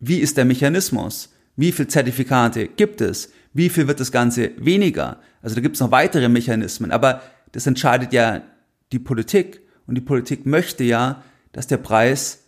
wie 0.00 0.18
ist 0.18 0.36
der 0.36 0.46
Mechanismus, 0.46 1.32
wie 1.54 1.70
viel 1.70 1.86
Zertifikate 1.86 2.66
gibt 2.66 3.00
es, 3.00 3.30
wie 3.54 3.68
viel 3.68 3.86
wird 3.86 4.00
das 4.00 4.10
Ganze 4.10 4.50
weniger. 4.56 5.20
Also 5.42 5.54
da 5.54 5.60
gibt 5.60 5.76
es 5.76 5.80
noch 5.80 5.92
weitere 5.92 6.28
Mechanismen, 6.28 6.90
aber 6.90 7.22
das 7.52 7.68
entscheidet 7.68 8.12
ja 8.12 8.42
die 8.90 8.98
Politik. 8.98 9.60
Und 9.86 9.96
die 9.96 10.02
Politik 10.02 10.46
möchte 10.46 10.84
ja, 10.84 11.22
dass 11.52 11.66
der 11.66 11.76
Preis 11.76 12.44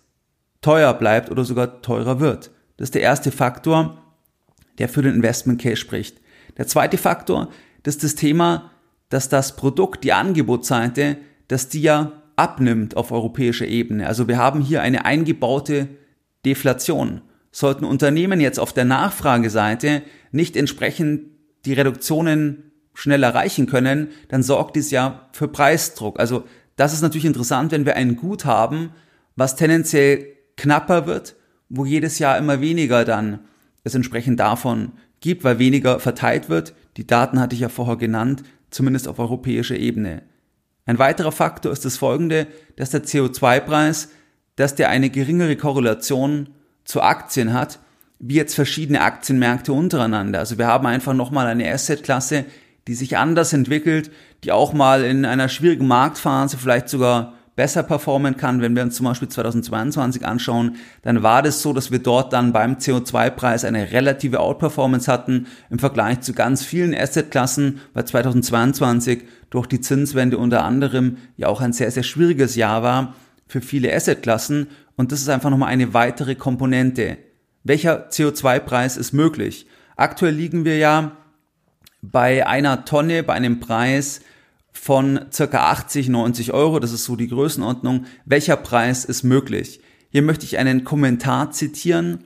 teuer 0.60 0.94
bleibt 0.94 1.30
oder 1.30 1.44
sogar 1.44 1.82
teurer 1.82 2.20
wird. 2.20 2.50
Das 2.76 2.86
ist 2.86 2.94
der 2.94 3.02
erste 3.02 3.30
Faktor, 3.30 4.02
der 4.78 4.88
für 4.88 5.02
den 5.02 5.14
Investment 5.14 5.60
Case 5.60 5.76
spricht. 5.76 6.20
Der 6.56 6.66
zweite 6.66 6.98
Faktor, 6.98 7.50
das 7.82 7.96
ist 7.96 8.04
das 8.04 8.14
Thema, 8.14 8.70
dass 9.08 9.28
das 9.28 9.56
Produkt, 9.56 10.04
die 10.04 10.12
Angebotsseite, 10.12 11.18
dass 11.48 11.68
die 11.68 11.82
ja 11.82 12.12
abnimmt 12.36 12.96
auf 12.96 13.12
europäischer 13.12 13.66
Ebene. 13.66 14.06
Also 14.06 14.26
wir 14.26 14.38
haben 14.38 14.60
hier 14.60 14.82
eine 14.82 15.04
eingebaute 15.04 15.88
Deflation. 16.44 17.20
Sollten 17.52 17.84
Unternehmen 17.84 18.40
jetzt 18.40 18.58
auf 18.58 18.72
der 18.72 18.84
Nachfrageseite 18.84 20.02
nicht 20.32 20.56
entsprechend 20.56 21.30
die 21.64 21.74
Reduktionen 21.74 22.72
schnell 22.94 23.22
erreichen 23.22 23.66
können, 23.66 24.08
dann 24.28 24.42
sorgt 24.42 24.76
dies 24.76 24.90
ja 24.90 25.28
für 25.32 25.48
Preisdruck. 25.48 26.18
Also 26.18 26.44
das 26.76 26.92
ist 26.92 27.02
natürlich 27.02 27.24
interessant, 27.24 27.72
wenn 27.72 27.86
wir 27.86 27.96
ein 27.96 28.16
Gut 28.16 28.44
haben, 28.44 28.90
was 29.36 29.56
tendenziell 29.56 30.26
knapper 30.56 31.06
wird, 31.06 31.36
wo 31.68 31.84
jedes 31.84 32.18
Jahr 32.18 32.38
immer 32.38 32.60
weniger 32.60 33.04
dann 33.04 33.40
es 33.84 33.94
entsprechend 33.94 34.40
davon 34.40 34.92
gibt, 35.20 35.44
weil 35.44 35.58
weniger 35.58 36.00
verteilt 36.00 36.48
wird. 36.48 36.74
Die 36.96 37.06
Daten 37.06 37.40
hatte 37.40 37.54
ich 37.54 37.60
ja 37.60 37.68
vorher 37.68 37.96
genannt, 37.96 38.42
zumindest 38.70 39.08
auf 39.08 39.18
europäischer 39.18 39.76
Ebene. 39.76 40.22
Ein 40.86 40.98
weiterer 40.98 41.32
Faktor 41.32 41.72
ist 41.72 41.84
das 41.84 41.96
folgende, 41.96 42.46
dass 42.76 42.90
der 42.90 43.04
CO2-Preis, 43.04 44.10
dass 44.56 44.74
der 44.74 44.90
eine 44.90 45.10
geringere 45.10 45.56
Korrelation 45.56 46.50
zu 46.84 47.00
Aktien 47.00 47.52
hat, 47.52 47.78
wie 48.18 48.34
jetzt 48.34 48.54
verschiedene 48.54 49.00
Aktienmärkte 49.00 49.72
untereinander. 49.72 50.38
Also 50.38 50.58
wir 50.58 50.66
haben 50.66 50.86
einfach 50.86 51.14
nochmal 51.14 51.46
eine 51.46 51.70
Assetklasse, 51.70 52.44
die 52.86 52.94
sich 52.94 53.16
anders 53.16 53.52
entwickelt, 53.52 54.10
die 54.44 54.52
auch 54.52 54.72
mal 54.72 55.04
in 55.04 55.24
einer 55.24 55.48
schwierigen 55.48 55.86
Marktphase 55.86 56.58
vielleicht 56.58 56.88
sogar 56.88 57.34
besser 57.56 57.82
performen 57.82 58.36
kann. 58.36 58.60
Wenn 58.60 58.74
wir 58.74 58.82
uns 58.82 58.96
zum 58.96 59.06
Beispiel 59.06 59.28
2022 59.28 60.26
anschauen, 60.26 60.76
dann 61.02 61.22
war 61.22 61.42
das 61.42 61.62
so, 61.62 61.72
dass 61.72 61.90
wir 61.90 62.00
dort 62.00 62.32
dann 62.32 62.52
beim 62.52 62.74
CO2-Preis 62.74 63.64
eine 63.64 63.92
relative 63.92 64.40
Outperformance 64.40 65.10
hatten 65.10 65.46
im 65.70 65.78
Vergleich 65.78 66.20
zu 66.20 66.32
ganz 66.32 66.64
vielen 66.64 66.94
Assetklassen, 66.94 67.80
weil 67.92 68.04
2022 68.04 69.24
durch 69.50 69.66
die 69.66 69.80
Zinswende 69.80 70.38
unter 70.38 70.64
anderem 70.64 71.18
ja 71.36 71.48
auch 71.48 71.60
ein 71.60 71.72
sehr, 71.72 71.90
sehr 71.90 72.02
schwieriges 72.02 72.56
Jahr 72.56 72.82
war 72.82 73.14
für 73.46 73.60
viele 73.60 73.94
Assetklassen. 73.94 74.68
Und 74.96 75.12
das 75.12 75.20
ist 75.20 75.28
einfach 75.28 75.50
nochmal 75.50 75.68
eine 75.70 75.94
weitere 75.94 76.34
Komponente. 76.34 77.18
Welcher 77.62 78.08
CO2-Preis 78.10 78.96
ist 78.96 79.12
möglich? 79.12 79.66
Aktuell 79.96 80.34
liegen 80.34 80.64
wir 80.64 80.76
ja 80.76 81.12
bei 82.10 82.46
einer 82.46 82.84
Tonne, 82.84 83.22
bei 83.22 83.32
einem 83.32 83.60
Preis 83.60 84.20
von 84.72 85.20
circa 85.32 85.70
80, 85.70 86.08
90 86.08 86.52
Euro, 86.52 86.80
das 86.80 86.92
ist 86.92 87.04
so 87.04 87.16
die 87.16 87.28
Größenordnung. 87.28 88.04
Welcher 88.24 88.56
Preis 88.56 89.04
ist 89.04 89.22
möglich? 89.22 89.80
Hier 90.10 90.22
möchte 90.22 90.44
ich 90.44 90.58
einen 90.58 90.84
Kommentar 90.84 91.50
zitieren. 91.52 92.24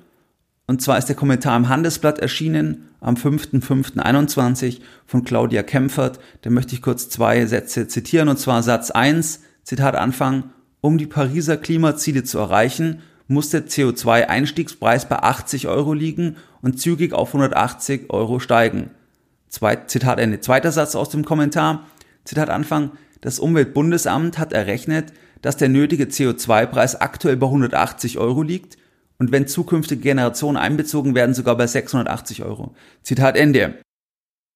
Und 0.67 0.83
zwar 0.83 0.99
ist 0.99 1.07
der 1.07 1.17
Kommentar 1.17 1.57
im 1.57 1.69
Handelsblatt 1.69 2.19
erschienen 2.19 2.89
am 3.01 3.15
5.5.21 3.15 4.81
von 5.07 5.25
Claudia 5.25 5.63
Kempfert. 5.63 6.19
Da 6.43 6.51
möchte 6.51 6.75
ich 6.75 6.83
kurz 6.83 7.09
zwei 7.09 7.47
Sätze 7.47 7.89
zitieren. 7.89 8.29
Und 8.29 8.39
zwar 8.39 8.63
Satz 8.63 8.91
1, 8.91 9.41
Zitat 9.63 9.95
Anfang, 9.95 10.51
um 10.81 10.99
die 10.99 11.07
Pariser 11.07 11.57
Klimaziele 11.57 12.25
zu 12.25 12.39
erreichen, 12.39 13.01
muss 13.29 13.51
der 13.51 13.67
CO2-Einstiegspreis 13.67 15.09
bei 15.09 15.19
80 15.19 15.69
Euro 15.69 15.93
liegen 15.93 16.37
und 16.63 16.81
zügig 16.81 17.13
auf 17.13 17.29
180 17.29 18.11
Euro 18.11 18.41
steigen. 18.41 18.91
Zweit, 19.49 19.91
Zitat 19.91 20.19
Ende. 20.19 20.41
Zweiter 20.41 20.73
Satz 20.73 20.95
aus 20.95 21.09
dem 21.09 21.25
Kommentar. 21.25 21.87
Zitat 22.25 22.51
Anfang. 22.51 22.93
Das 23.21 23.39
Umweltbundesamt 23.39 24.39
hat 24.39 24.53
errechnet, 24.53 25.13
dass 25.43 25.57
der 25.57 25.69
nötige 25.69 26.05
CO2-Preis 26.05 27.01
aktuell 27.01 27.37
bei 27.37 27.47
180 27.47 28.19
Euro 28.19 28.43
liegt 28.43 28.77
und 29.19 29.33
wenn 29.33 29.49
zukünftige 29.49 30.01
Generationen 30.01 30.57
einbezogen 30.57 31.15
werden, 31.15 31.35
sogar 31.35 31.57
bei 31.57 31.67
680 31.67 32.45
Euro. 32.45 32.75
Zitat 33.03 33.37
Ende. 33.37 33.81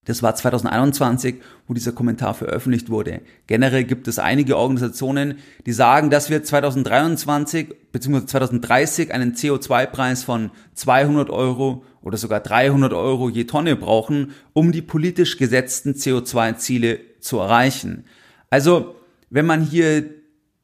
Das 0.05 0.21
war 0.21 0.35
2021, 0.35 1.37
wo 1.69 1.75
dieser 1.75 1.93
Kommentar 1.93 2.35
veröffentlicht 2.35 2.91
wurde. 2.91 3.21
Generell 3.47 3.85
gibt 3.85 4.09
es 4.09 4.19
einige 4.19 4.57
Organisationen, 4.57 5.39
die 5.65 5.73
sagen, 5.73 6.11
dass 6.11 6.29
wir 6.29 6.43
2023 6.43 7.73
bzw. 7.93 8.27
2030 8.27 9.15
einen 9.15 9.35
CO2-Preis 9.35 10.25
von 10.25 10.51
200 10.75 11.31
Euro 11.31 11.85
oder 12.03 12.19
sogar 12.19 12.41
300 12.41 12.93
Euro 12.93 13.29
je 13.29 13.45
Tonne 13.45 13.77
brauchen, 13.77 14.33
um 14.53 14.73
die 14.73 14.83
politisch 14.83 15.39
gesetzten 15.39 15.93
CO2-Ziele 15.93 16.99
zu 17.21 17.39
erreichen. 17.39 18.05
Also, 18.51 18.97
wenn 19.31 19.47
man 19.47 19.63
hier 19.63 20.05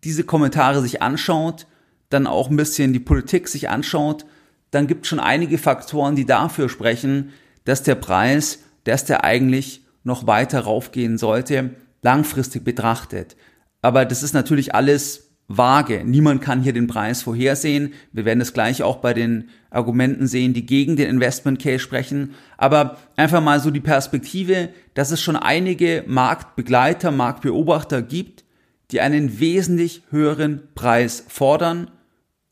diese 0.03 0.25
Kommentare 0.25 0.83
sich 0.83 1.01
anschaut, 1.01 1.69
dann 2.11 2.27
auch 2.27 2.51
ein 2.51 2.57
bisschen 2.57 2.93
die 2.93 2.99
Politik 2.99 3.47
sich 3.47 3.69
anschaut, 3.69 4.27
dann 4.73 4.89
gibt 4.89 5.05
es 5.05 5.09
schon 5.09 5.21
einige 5.21 5.59
Faktoren, 5.59 6.17
die 6.17 6.27
dafür 6.27 6.69
sprechen, 6.69 7.31
dass 7.65 7.85
der 7.85 7.95
Preis 7.95 8.59
dass 8.89 9.05
der 9.05 9.25
eigentlich 9.25 9.83
noch 10.03 10.27
weiter 10.27 10.61
raufgehen 10.61 11.19
sollte, 11.19 11.71
langfristig 12.03 12.65
betrachtet. 12.65 13.37
Aber 13.83 14.05
das 14.05 14.23
ist 14.23 14.33
natürlich 14.33 14.75
alles 14.75 15.29
vage. 15.49 16.05
Niemand 16.05 16.43
kann 16.43 16.63
hier 16.63 16.73
den 16.73 16.87
Preis 16.87 17.23
vorhersehen. 17.23 17.95
Wir 18.13 18.25
werden 18.25 18.41
es 18.41 18.53
gleich 18.53 18.83
auch 18.83 18.97
bei 18.97 19.15
den 19.15 19.49
Argumenten 19.71 20.27
sehen, 20.27 20.53
die 20.53 20.67
gegen 20.67 20.97
den 20.97 21.09
Investment 21.09 21.61
Case 21.61 21.81
sprechen. 21.81 22.35
Aber 22.57 22.99
einfach 23.17 23.43
mal 23.43 23.61
so 23.61 23.71
die 23.71 23.81
Perspektive, 23.81 24.69
dass 24.95 25.11
es 25.11 25.23
schon 25.23 25.37
einige 25.37 26.05
Marktbegleiter, 26.07 27.11
Marktbeobachter 27.11 28.03
gibt, 28.03 28.45
die 28.91 29.01
einen 29.01 29.41
wesentlich 29.41 30.03
höheren 30.11 30.63
Preis 30.75 31.25
fordern 31.29 31.91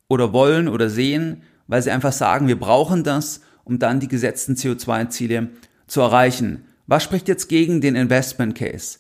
oder 0.09 0.33
wollen 0.33 0.69
oder 0.69 0.91
sehen, 0.91 1.43
weil 1.67 1.83
sie 1.83 1.91
einfach 1.91 2.13
sagen, 2.13 2.49
wir 2.49 2.59
brauchen 2.59 3.05
das, 3.05 3.41
um 3.65 3.79
dann 3.79 4.01
die 4.01 4.09
gesetzten 4.09 4.55
CO2-Ziele 4.55 5.49
zu 5.87 6.01
erreichen. 6.01 6.65
Was 6.87 7.03
spricht 7.03 7.29
jetzt 7.29 7.49
gegen 7.49 7.81
den 7.81 7.97
Investment 7.97 8.57
Case? 8.57 8.99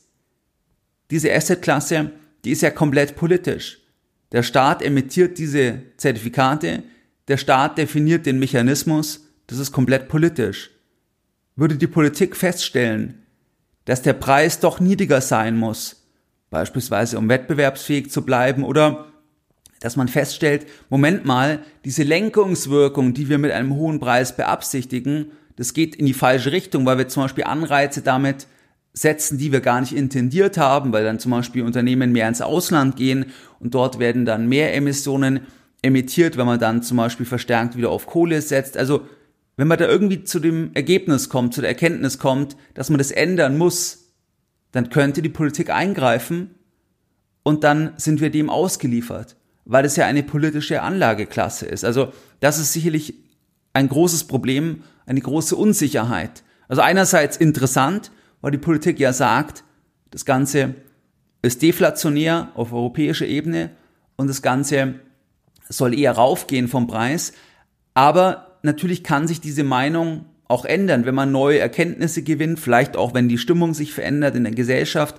Diese 1.10 1.32
Assetklasse, 1.32 2.10
die 2.44 2.50
ist 2.50 2.62
ja 2.62 2.70
komplett 2.70 3.16
politisch. 3.16 3.78
Der 4.32 4.42
Staat 4.42 4.82
emittiert 4.82 5.38
diese 5.38 5.82
Zertifikate, 5.96 6.82
der 7.28 7.36
Staat 7.36 7.78
definiert 7.78 8.26
den 8.26 8.38
Mechanismus, 8.38 9.28
das 9.46 9.58
ist 9.58 9.72
komplett 9.72 10.08
politisch. 10.08 10.70
Würde 11.54 11.76
die 11.76 11.86
Politik 11.86 12.36
feststellen, 12.36 13.22
dass 13.84 14.02
der 14.02 14.12
Preis 14.14 14.60
doch 14.60 14.80
niedriger 14.80 15.20
sein 15.20 15.56
muss, 15.56 16.06
beispielsweise 16.50 17.18
um 17.18 17.28
wettbewerbsfähig 17.28 18.10
zu 18.10 18.22
bleiben 18.22 18.64
oder 18.64 19.06
dass 19.80 19.96
man 19.96 20.08
feststellt, 20.08 20.66
Moment 20.88 21.24
mal, 21.24 21.60
diese 21.84 22.02
Lenkungswirkung, 22.02 23.14
die 23.14 23.28
wir 23.28 23.38
mit 23.38 23.52
einem 23.52 23.74
hohen 23.74 24.00
Preis 24.00 24.34
beabsichtigen, 24.34 25.32
das 25.56 25.74
geht 25.74 25.96
in 25.96 26.06
die 26.06 26.14
falsche 26.14 26.52
Richtung, 26.52 26.86
weil 26.86 26.98
wir 26.98 27.08
zum 27.08 27.24
Beispiel 27.24 27.44
Anreize 27.44 28.02
damit 28.02 28.46
setzen, 28.92 29.36
die 29.38 29.52
wir 29.52 29.60
gar 29.60 29.80
nicht 29.80 29.94
intendiert 29.94 30.56
haben, 30.56 30.92
weil 30.92 31.04
dann 31.04 31.18
zum 31.18 31.32
Beispiel 31.32 31.62
Unternehmen 31.62 32.12
mehr 32.12 32.28
ins 32.28 32.40
Ausland 32.40 32.96
gehen 32.96 33.26
und 33.60 33.74
dort 33.74 33.98
werden 33.98 34.24
dann 34.24 34.48
mehr 34.48 34.74
Emissionen 34.74 35.40
emittiert, 35.82 36.36
wenn 36.36 36.46
man 36.46 36.58
dann 36.58 36.82
zum 36.82 36.96
Beispiel 36.96 37.26
verstärkt 37.26 37.76
wieder 37.76 37.90
auf 37.90 38.06
Kohle 38.06 38.40
setzt. 38.40 38.76
Also 38.76 39.06
wenn 39.56 39.68
man 39.68 39.78
da 39.78 39.86
irgendwie 39.86 40.24
zu 40.24 40.40
dem 40.40 40.70
Ergebnis 40.74 41.28
kommt, 41.28 41.54
zu 41.54 41.60
der 41.60 41.70
Erkenntnis 41.70 42.18
kommt, 42.18 42.56
dass 42.74 42.90
man 42.90 42.98
das 42.98 43.10
ändern 43.10 43.58
muss, 43.58 44.12
dann 44.72 44.90
könnte 44.90 45.22
die 45.22 45.28
Politik 45.28 45.70
eingreifen 45.70 46.54
und 47.42 47.64
dann 47.64 47.92
sind 47.96 48.20
wir 48.20 48.30
dem 48.30 48.50
ausgeliefert, 48.50 49.36
weil 49.64 49.84
es 49.84 49.96
ja 49.96 50.06
eine 50.06 50.22
politische 50.22 50.82
Anlageklasse 50.82 51.66
ist. 51.66 51.84
Also 51.84 52.12
das 52.40 52.58
ist 52.58 52.72
sicherlich 52.72 53.14
ein 53.72 53.88
großes 53.88 54.24
Problem, 54.24 54.82
eine 55.06 55.20
große 55.20 55.56
Unsicherheit. 55.56 56.42
Also 56.68 56.82
einerseits 56.82 57.36
interessant, 57.36 58.10
weil 58.40 58.50
die 58.50 58.58
Politik 58.58 59.00
ja 59.00 59.12
sagt, 59.12 59.64
das 60.10 60.24
Ganze 60.24 60.74
ist 61.42 61.62
deflationär 61.62 62.50
auf 62.54 62.72
europäischer 62.72 63.26
Ebene 63.26 63.70
und 64.16 64.28
das 64.28 64.42
Ganze 64.42 64.94
soll 65.68 65.98
eher 65.98 66.12
raufgehen 66.12 66.68
vom 66.68 66.86
Preis. 66.86 67.32
Aber 67.94 68.58
natürlich 68.62 69.04
kann 69.04 69.28
sich 69.28 69.40
diese 69.40 69.64
Meinung 69.64 70.26
auch 70.48 70.64
ändern, 70.64 71.06
wenn 71.06 71.14
man 71.14 71.32
neue 71.32 71.58
Erkenntnisse 71.58 72.22
gewinnt, 72.22 72.60
vielleicht 72.60 72.96
auch 72.96 73.14
wenn 73.14 73.28
die 73.28 73.38
Stimmung 73.38 73.74
sich 73.74 73.92
verändert 73.92 74.36
in 74.36 74.44
der 74.44 74.52
Gesellschaft, 74.52 75.16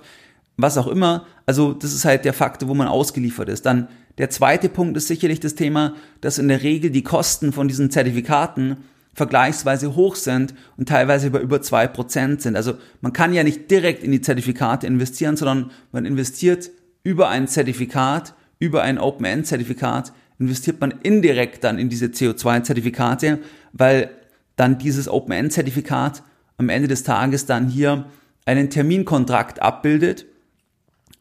was 0.56 0.78
auch 0.78 0.86
immer. 0.86 1.26
Also 1.46 1.72
das 1.72 1.92
ist 1.92 2.04
halt 2.04 2.24
der 2.24 2.32
Faktor, 2.32 2.68
wo 2.68 2.74
man 2.74 2.88
ausgeliefert 2.88 3.48
ist. 3.48 3.66
Dann 3.66 3.88
der 4.16 4.30
zweite 4.30 4.68
Punkt 4.68 4.96
ist 4.96 5.06
sicherlich 5.06 5.40
das 5.40 5.54
Thema, 5.54 5.94
dass 6.20 6.38
in 6.38 6.48
der 6.48 6.62
Regel 6.62 6.90
die 6.90 7.04
Kosten 7.04 7.52
von 7.52 7.68
diesen 7.68 7.90
Zertifikaten 7.90 8.78
vergleichsweise 9.18 9.94
hoch 9.94 10.16
sind 10.16 10.54
und 10.78 10.88
teilweise 10.88 11.26
über 11.26 11.40
über 11.40 11.60
zwei 11.60 11.86
Prozent 11.86 12.40
sind. 12.40 12.56
Also 12.56 12.74
man 13.02 13.12
kann 13.12 13.34
ja 13.34 13.44
nicht 13.44 13.70
direkt 13.70 14.02
in 14.02 14.12
die 14.12 14.22
Zertifikate 14.22 14.86
investieren, 14.86 15.36
sondern 15.36 15.70
man 15.92 16.06
investiert 16.06 16.70
über 17.02 17.28
ein 17.28 17.46
Zertifikat, 17.46 18.34
über 18.58 18.82
ein 18.82 18.98
Open-End-Zertifikat, 18.98 20.12
investiert 20.38 20.80
man 20.80 20.94
indirekt 21.02 21.64
dann 21.64 21.78
in 21.78 21.88
diese 21.90 22.06
CO2-Zertifikate, 22.06 23.38
weil 23.72 24.10
dann 24.56 24.78
dieses 24.78 25.08
Open-End-Zertifikat 25.08 26.22
am 26.56 26.70
Ende 26.70 26.88
des 26.88 27.02
Tages 27.02 27.44
dann 27.44 27.68
hier 27.68 28.06
einen 28.46 28.70
Terminkontrakt 28.70 29.60
abbildet 29.60 30.26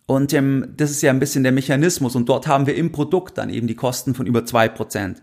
und 0.07 0.33
ähm, 0.33 0.73
das 0.75 0.89
ist 0.89 1.01
ja 1.01 1.11
ein 1.11 1.19
bisschen 1.19 1.43
der 1.43 1.51
Mechanismus. 1.51 2.15
Und 2.15 2.29
dort 2.29 2.47
haben 2.47 2.65
wir 2.65 2.75
im 2.75 2.91
Produkt 2.91 3.37
dann 3.37 3.49
eben 3.49 3.67
die 3.67 3.75
Kosten 3.75 4.15
von 4.15 4.25
über 4.25 4.45
zwei 4.45 4.69
Prozent. 4.69 5.21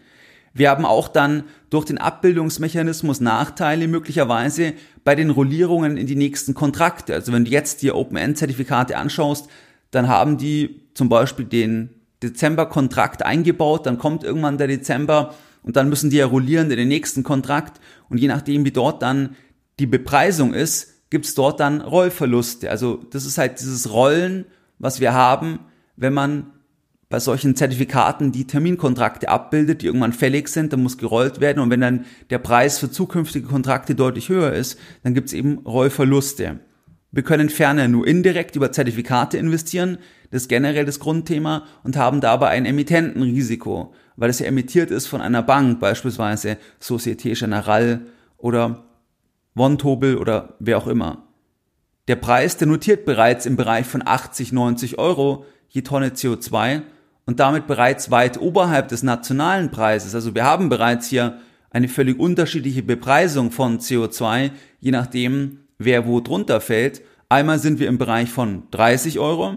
Wir 0.55 0.71
haben 0.71 0.87
auch 0.87 1.09
dann 1.09 1.45
durch 1.69 1.85
den 1.85 1.99
Abbildungsmechanismus 1.99 3.21
Nachteile 3.21 3.89
möglicherweise 3.89 4.73
bei 5.03 5.15
den 5.15 5.31
Rollierungen 5.31 5.97
in 5.97 6.07
die 6.07 6.17
nächsten 6.17 6.55
Kontrakte. 6.55 7.13
Also 7.13 7.33
wenn 7.33 7.45
du 7.45 7.51
jetzt 7.51 7.83
die 7.83 7.93
Open-End-Zertifikate 7.93 8.97
anschaust, 8.97 9.49
dann 9.91 10.09
haben 10.09 10.39
die 10.39 10.81
zum 10.95 11.09
Beispiel 11.09 11.45
den 11.45 11.91
Dezember-Kontrakt 12.23 13.25
eingebaut, 13.25 13.85
dann 13.85 13.99
kommt 13.99 14.25
irgendwann 14.25 14.57
der 14.57 14.69
Dezember 14.69 15.35
und 15.63 15.77
dann 15.77 15.89
müssen 15.89 16.11
die 16.11 16.17
ja 16.17 16.27
rollieren 16.27 16.71
in 16.71 16.77
den 16.77 16.89
nächsten 16.89 17.23
Kontrakt 17.23 17.81
und 18.09 18.19
je 18.19 18.29
nachdem, 18.29 18.65
wie 18.65 18.71
dort 18.71 19.03
dann 19.03 19.37
die 19.79 19.87
Bepreisung 19.87 20.55
ist, 20.55 21.11
gibt's 21.11 21.35
dort 21.35 21.61
dann 21.61 21.81
Rollverluste. 21.81 22.71
Also 22.71 23.03
das 23.11 23.27
ist 23.27 23.37
halt 23.39 23.61
dieses 23.61 23.93
Rollen 23.93 24.47
was 24.79 25.01
wir 25.01 25.15
haben, 25.15 25.61
wenn 25.97 26.13
man 26.13 26.53
bei 27.15 27.21
solchen 27.21 27.55
Zertifikaten 27.55 28.33
die 28.33 28.45
Terminkontrakte 28.45 29.29
abbildet, 29.29 29.83
die 29.83 29.87
irgendwann 29.87 30.13
fällig 30.13 30.49
sind, 30.49 30.73
dann 30.73 30.83
muss 30.83 30.99
gerollt 30.99 31.41
werden 31.41 31.61
und 31.61 31.71
wenn 31.71 31.81
dann 31.81 32.07
der 32.31 32.41
Preis 32.41 32.81
für 32.81 32.91
zukünftige 32.91 33.47
Kontrakte 33.47 33.95
deutlich 33.95 34.31
höher 34.31 34.53
ist, 34.53 34.81
dann 35.05 35.15
gibt 35.15 35.29
es 35.29 35.33
eben 35.33 35.59
Rollverluste. 35.59 36.59
Wir 37.13 37.23
können 37.23 37.51
ferner 37.51 37.87
nur 37.87 38.05
indirekt 38.05 38.57
über 38.57 38.73
Zertifikate 38.73 39.39
investieren, 39.39 39.99
das 40.33 40.43
ist 40.43 40.49
generell 40.49 40.85
das 40.87 40.99
Grundthema, 40.99 41.67
und 41.85 41.97
haben 41.97 42.21
dabei 42.21 42.49
ein 42.49 42.67
Emittentenrisiko, 42.67 43.95
weil 44.17 44.31
es 44.31 44.41
ja 44.41 44.47
emittiert 44.47 44.91
ist 44.91 45.07
von 45.07 45.21
einer 45.21 45.45
Bank, 45.45 45.79
beispielsweise 45.79 46.57
Societe 46.81 47.31
Generale 47.31 48.01
oder 48.39 48.87
Wontobel 49.55 50.17
oder 50.17 50.57
wer 50.59 50.79
auch 50.79 50.89
immer. 50.89 51.29
Der 52.09 52.17
Preis, 52.17 52.57
der 52.57 52.67
notiert 52.67 53.05
bereits 53.05 53.47
im 53.47 53.55
Bereich 53.55 53.87
von 53.87 54.03
80, 54.05 54.51
90 54.51 54.99
Euro 54.99 55.45
je 55.69 55.83
Tonne 55.83 56.09
CO2 56.09 56.83
und 57.27 57.41
damit 57.41 57.67
bereits 57.67 58.11
weit 58.11 58.41
oberhalb 58.41 58.89
des 58.89 59.03
nationalen 59.03 59.71
Preises. 59.71 60.15
Also 60.15 60.35
wir 60.35 60.45
haben 60.45 60.69
bereits 60.69 61.09
hier 61.09 61.39
eine 61.71 61.89
völlig 61.89 62.19
unterschiedliche 62.19 62.83
Bepreisung 62.83 63.51
von 63.51 63.81
CO2, 63.81 64.51
je 64.81 64.91
nachdem, 64.91 65.61
wer 65.79 66.07
wo 66.07 66.21
drunter 66.21 66.61
fällt. 66.61 67.03
Einmal 67.29 67.59
sind 67.59 67.79
wir 67.81 67.89
im 67.89 67.99
Bereich 67.99 68.31
von 68.31 68.65
30 68.71 69.19
Euro, 69.19 69.57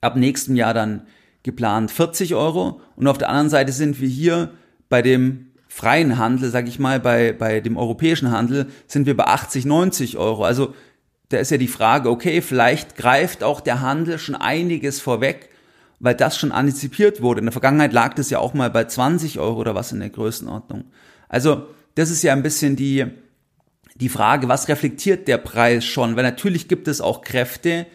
ab 0.00 0.16
nächstem 0.16 0.56
Jahr 0.56 0.74
dann 0.74 1.02
geplant 1.42 1.90
40 1.90 2.34
Euro 2.34 2.80
und 2.96 3.06
auf 3.06 3.18
der 3.18 3.28
anderen 3.28 3.50
Seite 3.50 3.72
sind 3.72 4.00
wir 4.00 4.08
hier 4.08 4.50
bei 4.88 5.02
dem 5.02 5.48
freien 5.68 6.18
Handel, 6.18 6.50
sag 6.50 6.66
ich 6.66 6.78
mal, 6.78 6.98
bei, 6.98 7.32
bei 7.32 7.60
dem 7.60 7.76
europäischen 7.76 8.30
Handel 8.30 8.66
sind 8.86 9.06
wir 9.06 9.16
bei 9.16 9.24
80, 9.24 9.66
90 9.66 10.16
Euro. 10.16 10.44
Also 10.44 10.74
da 11.28 11.38
ist 11.38 11.50
ja 11.50 11.58
die 11.58 11.68
Frage, 11.68 12.10
okay, 12.10 12.40
vielleicht 12.40 12.96
greift 12.96 13.44
auch 13.44 13.60
der 13.60 13.80
Handel 13.80 14.18
schon 14.18 14.34
einiges 14.34 15.00
vorweg, 15.00 15.50
weil 16.00 16.14
das 16.14 16.36
schon 16.36 16.52
antizipiert 16.52 17.22
wurde. 17.22 17.40
In 17.40 17.46
der 17.46 17.52
Vergangenheit 17.52 17.92
lag 17.92 18.14
das 18.14 18.30
ja 18.30 18.38
auch 18.38 18.54
mal 18.54 18.70
bei 18.70 18.84
20 18.84 19.38
Euro 19.38 19.60
oder 19.60 19.74
was 19.74 19.92
in 19.92 20.00
der 20.00 20.10
Größenordnung. 20.10 20.84
Also 21.28 21.66
das 21.94 22.10
ist 22.10 22.22
ja 22.22 22.32
ein 22.32 22.42
bisschen 22.42 22.76
die, 22.76 23.06
die 23.96 24.08
Frage, 24.08 24.48
was 24.48 24.68
reflektiert 24.68 25.28
der 25.28 25.38
Preis 25.38 25.84
schon? 25.84 26.16
Weil 26.16 26.22
natürlich 26.22 26.68
gibt 26.68 26.88
es 26.88 27.00
auch 27.00 27.22
Kräfte, 27.22 27.86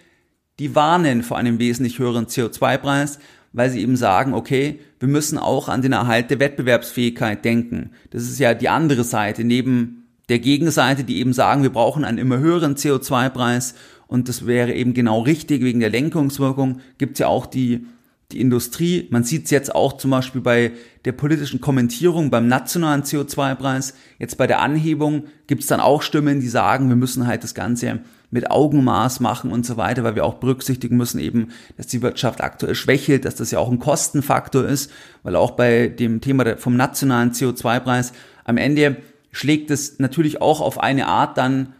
die 0.60 0.75
warnen 0.75 1.24
vor 1.24 1.38
einem 1.38 1.60
wesentlich 1.60 2.00
höheren 2.00 2.27
CO2-Preis, 2.27 3.19
weil 3.53 3.69
sie 3.69 3.81
eben 3.81 3.95
sagen, 3.95 4.33
okay, 4.33 4.79
wir 5.00 5.07
müssen 5.07 5.38
auch 5.38 5.69
an 5.69 5.81
den 5.81 5.93
Erhalt 5.93 6.29
der 6.29 6.39
Wettbewerbsfähigkeit 6.39 7.45
denken. 7.45 7.91
Das 8.10 8.24
ist 8.24 8.39
ja 8.39 8.53
die 8.53 8.69
andere 8.69 9.03
Seite, 9.03 9.43
neben 9.43 10.03
der 10.29 10.39
Gegenseite, 10.39 11.03
die 11.03 11.17
eben 11.17 11.33
sagen, 11.33 11.63
wir 11.63 11.72
brauchen 11.72 12.05
einen 12.05 12.17
immer 12.17 12.39
höheren 12.39 12.75
CO2-Preis 12.75 13.75
und 14.13 14.29
das 14.29 14.46
wäre 14.46 14.74
eben 14.74 14.93
genau 14.93 15.22
richtig 15.22 15.63
wegen 15.63 15.79
der 15.79 15.89
Lenkungswirkung, 15.89 16.82
gibt 17.00 17.13
es 17.13 17.20
ja 17.20 17.27
auch 17.27 17.48
die 17.48 17.88
die 18.32 18.41
Industrie, 18.41 19.08
man 19.12 19.24
sieht 19.24 19.46
es 19.46 19.51
jetzt 19.51 19.75
auch 19.75 19.93
zum 19.93 20.10
Beispiel 20.10 20.41
bei 20.41 20.72
der 21.05 21.12
politischen 21.12 21.62
Kommentierung 21.62 22.32
beim 22.32 22.48
nationalen 22.48 23.03
CO2-Preis, 23.03 23.93
jetzt 24.17 24.38
bei 24.38 24.48
der 24.48 24.60
Anhebung 24.62 25.25
gibt 25.46 25.62
es 25.62 25.67
dann 25.67 25.79
auch 25.79 26.01
Stimmen, 26.01 26.39
die 26.39 26.48
sagen, 26.48 26.89
wir 26.89 26.96
müssen 26.96 27.27
halt 27.27 27.43
das 27.43 27.53
Ganze 27.53 28.00
mit 28.32 28.50
Augenmaß 28.50 29.20
machen 29.20 29.51
und 29.51 29.65
so 29.65 29.77
weiter, 29.77 30.03
weil 30.03 30.15
wir 30.15 30.25
auch 30.25 30.36
berücksichtigen 30.36 30.98
müssen 30.98 31.20
eben, 31.20 31.50
dass 31.77 31.88
die 31.88 32.01
Wirtschaft 32.01 32.41
aktuell 32.41 32.74
schwächelt, 32.75 33.25
dass 33.25 33.36
das 33.36 33.51
ja 33.51 33.60
auch 33.60 33.70
ein 33.70 33.79
Kostenfaktor 33.79 34.65
ist, 34.65 34.91
weil 35.22 35.36
auch 35.36 35.51
bei 35.51 35.88
dem 35.88 36.22
Thema 36.22 36.58
vom 36.58 36.75
nationalen 36.75 37.32
CO2-Preis 37.32 38.13
am 38.46 38.58
Ende 38.58 38.98
schlägt 39.32 39.70
es 39.70 40.00
natürlich 40.00 40.41
auch 40.41 40.62
auf 40.62 40.79
eine 40.79 41.08
Art 41.08 41.38
dann 41.38 41.74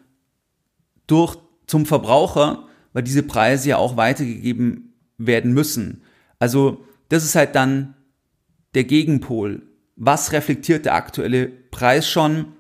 durch 1.07 1.37
zum 1.67 1.86
Verbraucher, 1.86 2.67
weil 2.93 3.03
diese 3.03 3.24
Preise 3.24 3.70
ja 3.70 3.77
auch 3.77 3.98
weitergegeben 3.98 4.93
werden 5.17 5.53
müssen. 5.53 6.03
Also 6.39 6.86
das 7.10 7.24
ist 7.24 7.36
halt 7.36 7.55
dann 7.55 7.96
der 8.75 8.84
Gegenpol. 8.84 9.63
Was 9.96 10.32
reflektiert 10.32 10.86
der 10.86 10.96
aktuelle 10.96 11.48
Preis 11.48 12.08
schon? 12.08 12.53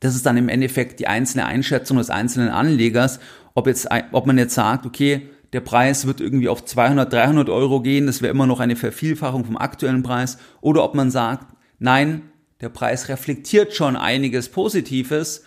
Das 0.00 0.14
ist 0.14 0.26
dann 0.26 0.36
im 0.36 0.48
Endeffekt 0.48 1.00
die 1.00 1.06
einzelne 1.06 1.46
Einschätzung 1.46 1.98
des 1.98 2.10
einzelnen 2.10 2.50
Anlegers, 2.50 3.20
ob, 3.54 3.66
jetzt, 3.66 3.88
ob 4.12 4.26
man 4.26 4.38
jetzt 4.38 4.54
sagt, 4.54 4.86
okay, 4.86 5.28
der 5.52 5.60
Preis 5.60 6.06
wird 6.06 6.20
irgendwie 6.20 6.48
auf 6.48 6.64
200, 6.64 7.12
300 7.12 7.48
Euro 7.48 7.80
gehen, 7.80 8.06
das 8.06 8.22
wäre 8.22 8.30
immer 8.30 8.46
noch 8.46 8.60
eine 8.60 8.76
Vervielfachung 8.76 9.44
vom 9.44 9.56
aktuellen 9.56 10.02
Preis, 10.02 10.38
oder 10.60 10.84
ob 10.84 10.94
man 10.94 11.10
sagt, 11.10 11.54
nein, 11.78 12.22
der 12.60 12.68
Preis 12.68 13.08
reflektiert 13.08 13.74
schon 13.74 13.96
einiges 13.96 14.48
Positives 14.48 15.44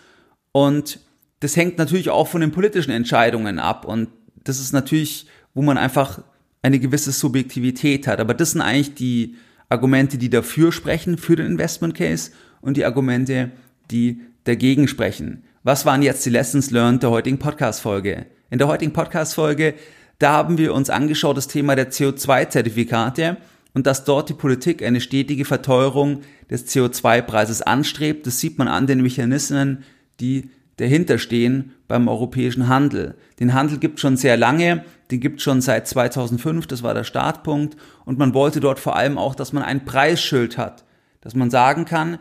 und 0.52 1.00
das 1.44 1.58
hängt 1.58 1.78
natürlich 1.78 2.10
auch 2.10 2.28
von 2.28 2.42
den 2.42 2.52
politischen 2.52 2.92
Entscheidungen 2.92 3.60
ab 3.60 3.86
und 3.86 4.08
das 4.44 4.60
ist 4.60 4.72
natürlich, 4.72 5.28
wo 5.54 5.62
man 5.62 5.78
einfach 5.78 6.22
eine 6.62 6.80
gewisse 6.80 7.12
Subjektivität 7.12 8.08
hat. 8.08 8.20
Aber 8.20 8.34
das 8.34 8.52
sind 8.52 8.62
eigentlich 8.62 8.96
die 8.96 9.36
Argumente, 9.68 10.18
die 10.18 10.30
dafür 10.30 10.72
sprechen, 10.72 11.18
für 11.18 11.36
den 11.36 11.46
Investment 11.46 11.96
Case 11.96 12.32
und 12.62 12.78
die 12.78 12.86
Argumente, 12.86 13.52
die 13.92 14.22
dagegen 14.46 14.88
sprechen. 14.88 15.44
Was 15.64 15.86
waren 15.86 16.02
jetzt 16.02 16.26
die 16.26 16.30
Lessons 16.30 16.72
learned 16.72 17.04
der 17.04 17.10
heutigen 17.10 17.40
Podcast-Folge? 17.40 18.26
In 18.50 18.58
der 18.58 18.68
heutigen 18.68 18.94
Podcast-Folge, 18.94 19.74
da 20.20 20.32
haben 20.32 20.58
wir 20.58 20.74
uns 20.74 20.90
angeschaut 20.90 21.36
das 21.36 21.48
Thema 21.48 21.76
der 21.76 21.92
CO2-Zertifikate 21.92 23.38
und 23.74 23.86
dass 23.86 24.06
dort 24.06 24.30
die 24.30 24.34
Politik 24.34 24.82
eine 24.82 25.02
stetige 25.02 25.44
Verteuerung 25.44 26.22
des 26.50 26.68
CO2-Preises 26.68 27.62
anstrebt. 27.62 28.28
Das 28.28 28.40
sieht 28.40 28.58
man 28.58 28.68
an 28.70 28.88
den 28.88 29.02
Mechanismen, 29.02 29.84
die 30.20 30.50
dahinter 30.78 31.18
stehen 31.18 31.74
beim 31.88 32.08
europäischen 32.08 32.68
Handel. 32.68 33.16
Den 33.40 33.54
Handel 33.54 33.78
gibt 33.78 34.00
schon 34.00 34.18
sehr 34.18 34.38
lange, 34.38 34.84
den 35.12 35.20
gibt 35.20 35.42
schon 35.42 35.62
seit 35.62 35.88
2005, 35.88 36.68
das 36.68 36.84
war 36.84 36.94
der 36.94 37.04
Startpunkt 37.04 37.78
und 38.06 38.18
man 38.18 38.34
wollte 38.34 38.60
dort 38.60 38.80
vor 38.80 38.96
allem 38.96 39.18
auch, 39.18 39.36
dass 39.36 39.54
man 39.54 39.64
ein 39.64 39.86
Preisschild 39.86 40.58
hat, 40.58 40.86
dass 41.22 41.36
man 41.36 41.50
sagen 41.50 41.86
kann, 41.86 42.20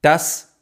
das 0.00 0.56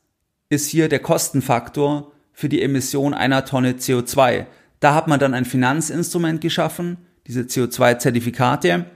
ist 0.48 0.68
hier 0.68 0.88
der 0.88 1.00
Kostenfaktor 1.00 2.12
für 2.32 2.48
die 2.48 2.62
Emission 2.62 3.14
einer 3.14 3.44
Tonne 3.44 3.72
CO2. 3.72 4.46
Da 4.80 4.94
hat 4.94 5.08
man 5.08 5.20
dann 5.20 5.34
ein 5.34 5.44
Finanzinstrument 5.44 6.40
geschaffen, 6.40 6.98
diese 7.26 7.42
CO2-Zertifikate, 7.42 8.86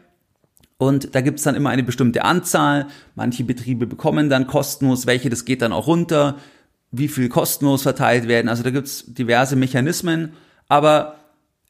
und 0.77 1.15
da 1.15 1.21
gibt's 1.21 1.45
dann 1.45 1.55
immer 1.55 1.71
eine 1.71 1.85
bestimmte 1.85 2.25
Anzahl. 2.25 2.89
Manche 3.15 3.45
Betriebe 3.45 3.87
bekommen 3.87 4.29
dann 4.29 4.47
kostenlos 4.47 5.07
welche, 5.07 5.31
das 5.31 5.45
geht 5.45 5.63
dann 5.63 5.73
auch 5.73 5.87
runter 5.87 6.37
wie 6.97 7.09
viel 7.09 7.29
kostenlos 7.29 7.83
verteilt 7.83 8.29
werden. 8.29 8.49
Also 8.49 8.63
da 8.63 8.71
gibt's 8.71 9.05
diverse 9.07 9.57
Mechanismen, 9.57 10.33
aber 10.69 11.17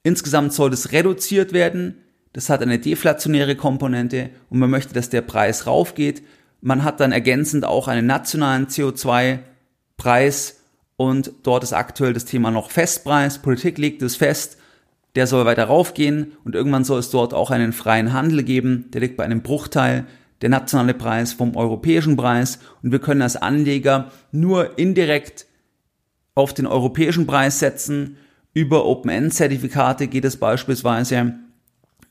insgesamt 0.03 0.53
soll 0.53 0.71
das 0.71 0.93
reduziert 0.93 1.53
werden. 1.53 1.97
Das 2.33 2.51
hat 2.51 2.63
eine 2.63 2.79
deflationäre 2.79 3.57
Komponente 3.57 4.31
und 4.51 4.59
man 4.59 4.71
möchte, 4.71 4.93
dass 4.93 5.09
der 5.09 5.23
Preis 5.23 5.67
raufgeht. 5.67 6.23
Man 6.61 6.85
hat 6.85 7.01
dann 7.01 7.13
ergänzend 7.13 7.65
auch 7.65 7.89
einen 7.89 8.07
nationalen 8.07 8.67
CO2-Preis 8.67 10.61
und 10.97 11.33
dort 11.43 11.63
ist 11.63 11.73
aktuell 11.73 12.13
das 12.13 12.25
Thema 12.25 12.51
noch 12.51 12.71
Festpreis. 12.71 13.39
Politik 13.39 13.79
legt 13.79 14.03
es 14.03 14.17
fest, 14.17 14.59
der 15.15 15.27
soll 15.27 15.45
weiter 15.45 15.65
raufgehen 15.65 16.33
und 16.45 16.55
irgendwann 16.55 16.85
soll 16.85 16.99
es 16.99 17.11
dort 17.11 17.35
auch 17.35 17.51
einen 17.51 17.73
freien 17.73 18.13
Handel 18.13 18.43
geben. 18.43 18.91
Der 18.93 19.01
liegt 19.01 19.17
bei 19.17 19.25
einem 19.25 19.43
Bruchteil 19.43 20.07
der 20.45 20.51
nationale 20.51 20.93
Preis 20.93 21.33
vom 21.33 21.57
europäischen 21.57 22.19
Preis 22.19 22.59
und 22.83 22.93
wir 22.93 22.99
können 22.99 23.23
als 23.23 23.37
Anleger 23.37 24.13
nur 24.31 24.79
indirekt 24.79 25.47
auf 26.35 26.53
den 26.53 26.67
europäischen 26.67 27.27
Preis 27.27 27.61
setzen. 27.61 28.19
Über 28.53 28.85
Open-End-Zertifikate 28.85 30.07
geht 30.07 30.27
es 30.27 30.37
beispielsweise, 30.37 31.37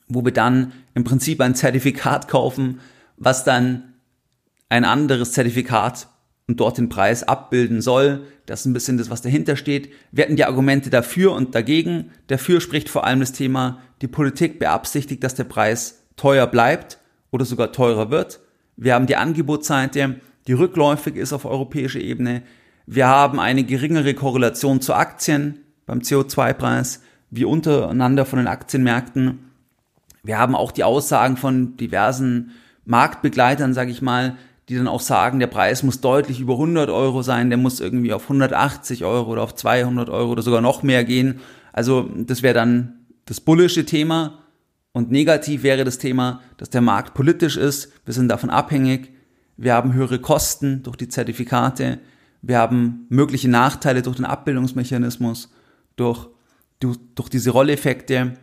wo 0.08 0.24
wir 0.24 0.32
dann 0.32 0.72
im 0.96 1.04
Prinzip 1.04 1.40
ein 1.40 1.54
Zertifikat 1.54 2.26
kaufen, 2.26 2.80
was 3.16 3.44
dann 3.44 3.94
ein 4.68 4.84
anderes 4.84 5.30
Zertifikat 5.30 6.08
und 6.48 6.58
dort 6.58 6.76
den 6.76 6.88
Preis 6.88 7.22
abbilden 7.22 7.82
soll. 7.82 8.26
Das 8.46 8.62
ist 8.62 8.66
ein 8.66 8.72
bisschen 8.72 8.98
das, 8.98 9.10
was 9.10 9.22
dahinter 9.22 9.54
steht. 9.54 9.92
Wir 10.10 10.24
hatten 10.24 10.34
die 10.34 10.44
Argumente 10.44 10.90
dafür 10.90 11.34
und 11.34 11.54
dagegen. 11.54 12.10
Dafür 12.26 12.60
spricht 12.60 12.88
vor 12.88 13.04
allem 13.04 13.20
das 13.20 13.30
Thema, 13.30 13.78
die 14.02 14.08
Politik 14.08 14.58
beabsichtigt, 14.58 15.22
dass 15.22 15.36
der 15.36 15.44
Preis 15.44 16.02
teuer 16.16 16.48
bleibt 16.48 16.98
oder 17.34 17.44
sogar 17.44 17.72
teurer 17.72 18.10
wird. 18.10 18.38
Wir 18.76 18.94
haben 18.94 19.06
die 19.06 19.16
Angebotsseite, 19.16 20.20
die 20.46 20.52
rückläufig 20.52 21.16
ist 21.16 21.32
auf 21.32 21.44
europäischer 21.44 21.98
Ebene. 21.98 22.42
Wir 22.86 23.08
haben 23.08 23.40
eine 23.40 23.64
geringere 23.64 24.14
Korrelation 24.14 24.80
zu 24.80 24.94
Aktien 24.94 25.58
beim 25.84 25.98
CO2-Preis, 25.98 27.02
wie 27.30 27.44
untereinander 27.44 28.24
von 28.24 28.38
den 28.38 28.46
Aktienmärkten. 28.46 29.50
Wir 30.22 30.38
haben 30.38 30.54
auch 30.54 30.70
die 30.70 30.84
Aussagen 30.84 31.36
von 31.36 31.76
diversen 31.76 32.52
Marktbegleitern, 32.84 33.74
sage 33.74 33.90
ich 33.90 34.00
mal, 34.00 34.36
die 34.68 34.76
dann 34.76 34.86
auch 34.86 35.00
sagen, 35.00 35.40
der 35.40 35.48
Preis 35.48 35.82
muss 35.82 36.00
deutlich 36.00 36.38
über 36.38 36.52
100 36.52 36.88
Euro 36.88 37.22
sein, 37.22 37.50
der 37.50 37.58
muss 37.58 37.80
irgendwie 37.80 38.12
auf 38.12 38.22
180 38.22 39.04
Euro 39.04 39.32
oder 39.32 39.42
auf 39.42 39.56
200 39.56 40.08
Euro 40.08 40.30
oder 40.30 40.42
sogar 40.42 40.60
noch 40.60 40.84
mehr 40.84 41.04
gehen. 41.04 41.40
Also 41.72 42.08
das 42.16 42.42
wäre 42.42 42.54
dann 42.54 43.00
das 43.24 43.40
bullische 43.40 43.84
Thema. 43.84 44.43
Und 44.94 45.10
negativ 45.10 45.64
wäre 45.64 45.82
das 45.82 45.98
Thema, 45.98 46.40
dass 46.56 46.70
der 46.70 46.80
Markt 46.80 47.14
politisch 47.14 47.56
ist. 47.56 47.92
Wir 48.04 48.14
sind 48.14 48.28
davon 48.28 48.48
abhängig. 48.48 49.10
Wir 49.56 49.74
haben 49.74 49.92
höhere 49.92 50.20
Kosten 50.20 50.84
durch 50.84 50.96
die 50.96 51.08
Zertifikate. 51.08 51.98
Wir 52.42 52.58
haben 52.58 53.06
mögliche 53.08 53.50
Nachteile 53.50 54.02
durch 54.02 54.16
den 54.16 54.24
Abbildungsmechanismus, 54.24 55.52
durch, 55.96 56.28
durch, 56.78 56.96
durch 57.16 57.28
diese 57.28 57.50
Rolleffekte. 57.50 58.34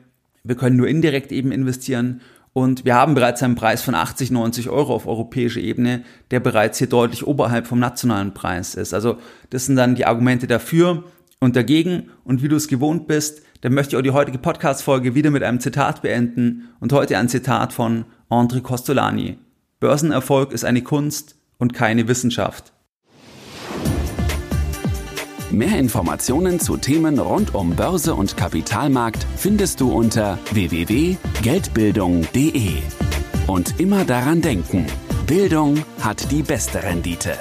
Wir 0.44 0.56
können 0.56 0.76
nur 0.76 0.90
indirekt 0.90 1.32
eben 1.32 1.54
investieren. 1.54 2.20
Und 2.52 2.84
wir 2.84 2.96
haben 2.96 3.14
bereits 3.14 3.42
einen 3.44 3.56
Preis 3.56 3.82
von 3.82 3.96
80, 3.96 4.32
90 4.32 4.70
Euro 4.70 4.94
auf 4.94 5.08
europäischer 5.08 5.62
Ebene, 5.62 6.04
der 6.32 6.42
bereits 6.42 6.80
hier 6.80 6.90
deutlich 6.90 7.26
oberhalb 7.26 7.66
vom 7.66 7.80
nationalen 7.80 8.34
Preis 8.34 8.76
ist. 8.76 8.94
Also 8.94 9.20
das 9.52 9.68
sind 9.68 9.78
dann 9.78 9.96
die 9.96 10.06
Argumente 10.06 10.48
dafür 10.48 11.06
und 11.42 11.58
dagegen. 11.58 12.10
Und 12.24 12.42
wie 12.42 12.48
du 12.48 12.56
es 12.56 12.70
gewohnt 12.70 13.08
bist, 13.08 13.42
dann 13.60 13.74
möchte 13.74 13.96
ich 13.96 14.00
auch 14.00 14.04
die 14.04 14.12
heutige 14.12 14.38
Podcast-Folge 14.38 15.14
wieder 15.14 15.32
mit 15.32 15.44
einem 15.44 15.60
Zitat 15.60 16.02
beenden 16.02 16.70
und 16.80 16.94
heute 16.94 17.18
ein 17.18 17.28
Zitat 17.28 17.74
von 17.74 18.06
André 18.30 18.62
Costolani. 18.62 19.38
Börsenerfolg 19.82 20.54
ist 20.54 20.64
eine 20.64 20.84
Kunst 20.84 21.36
und 21.58 21.74
keine 21.74 22.08
Wissenschaft. 22.08 22.72
Mehr 25.52 25.78
Informationen 25.78 26.62
zu 26.62 26.78
Themen 26.78 27.20
rund 27.20 27.54
um 27.54 27.76
Börse 27.76 28.16
und 28.16 28.38
Kapitalmarkt 28.38 29.28
findest 29.36 29.82
du 29.82 29.92
unter 29.92 30.40
www.geldbildung.de. 30.54 32.72
Und 33.48 33.82
immer 33.82 34.06
daran 34.06 34.42
denken, 34.42 34.86
Bildung 35.28 35.84
hat 36.00 36.32
die 36.32 36.44
beste 36.44 36.82
Rendite. 36.84 37.34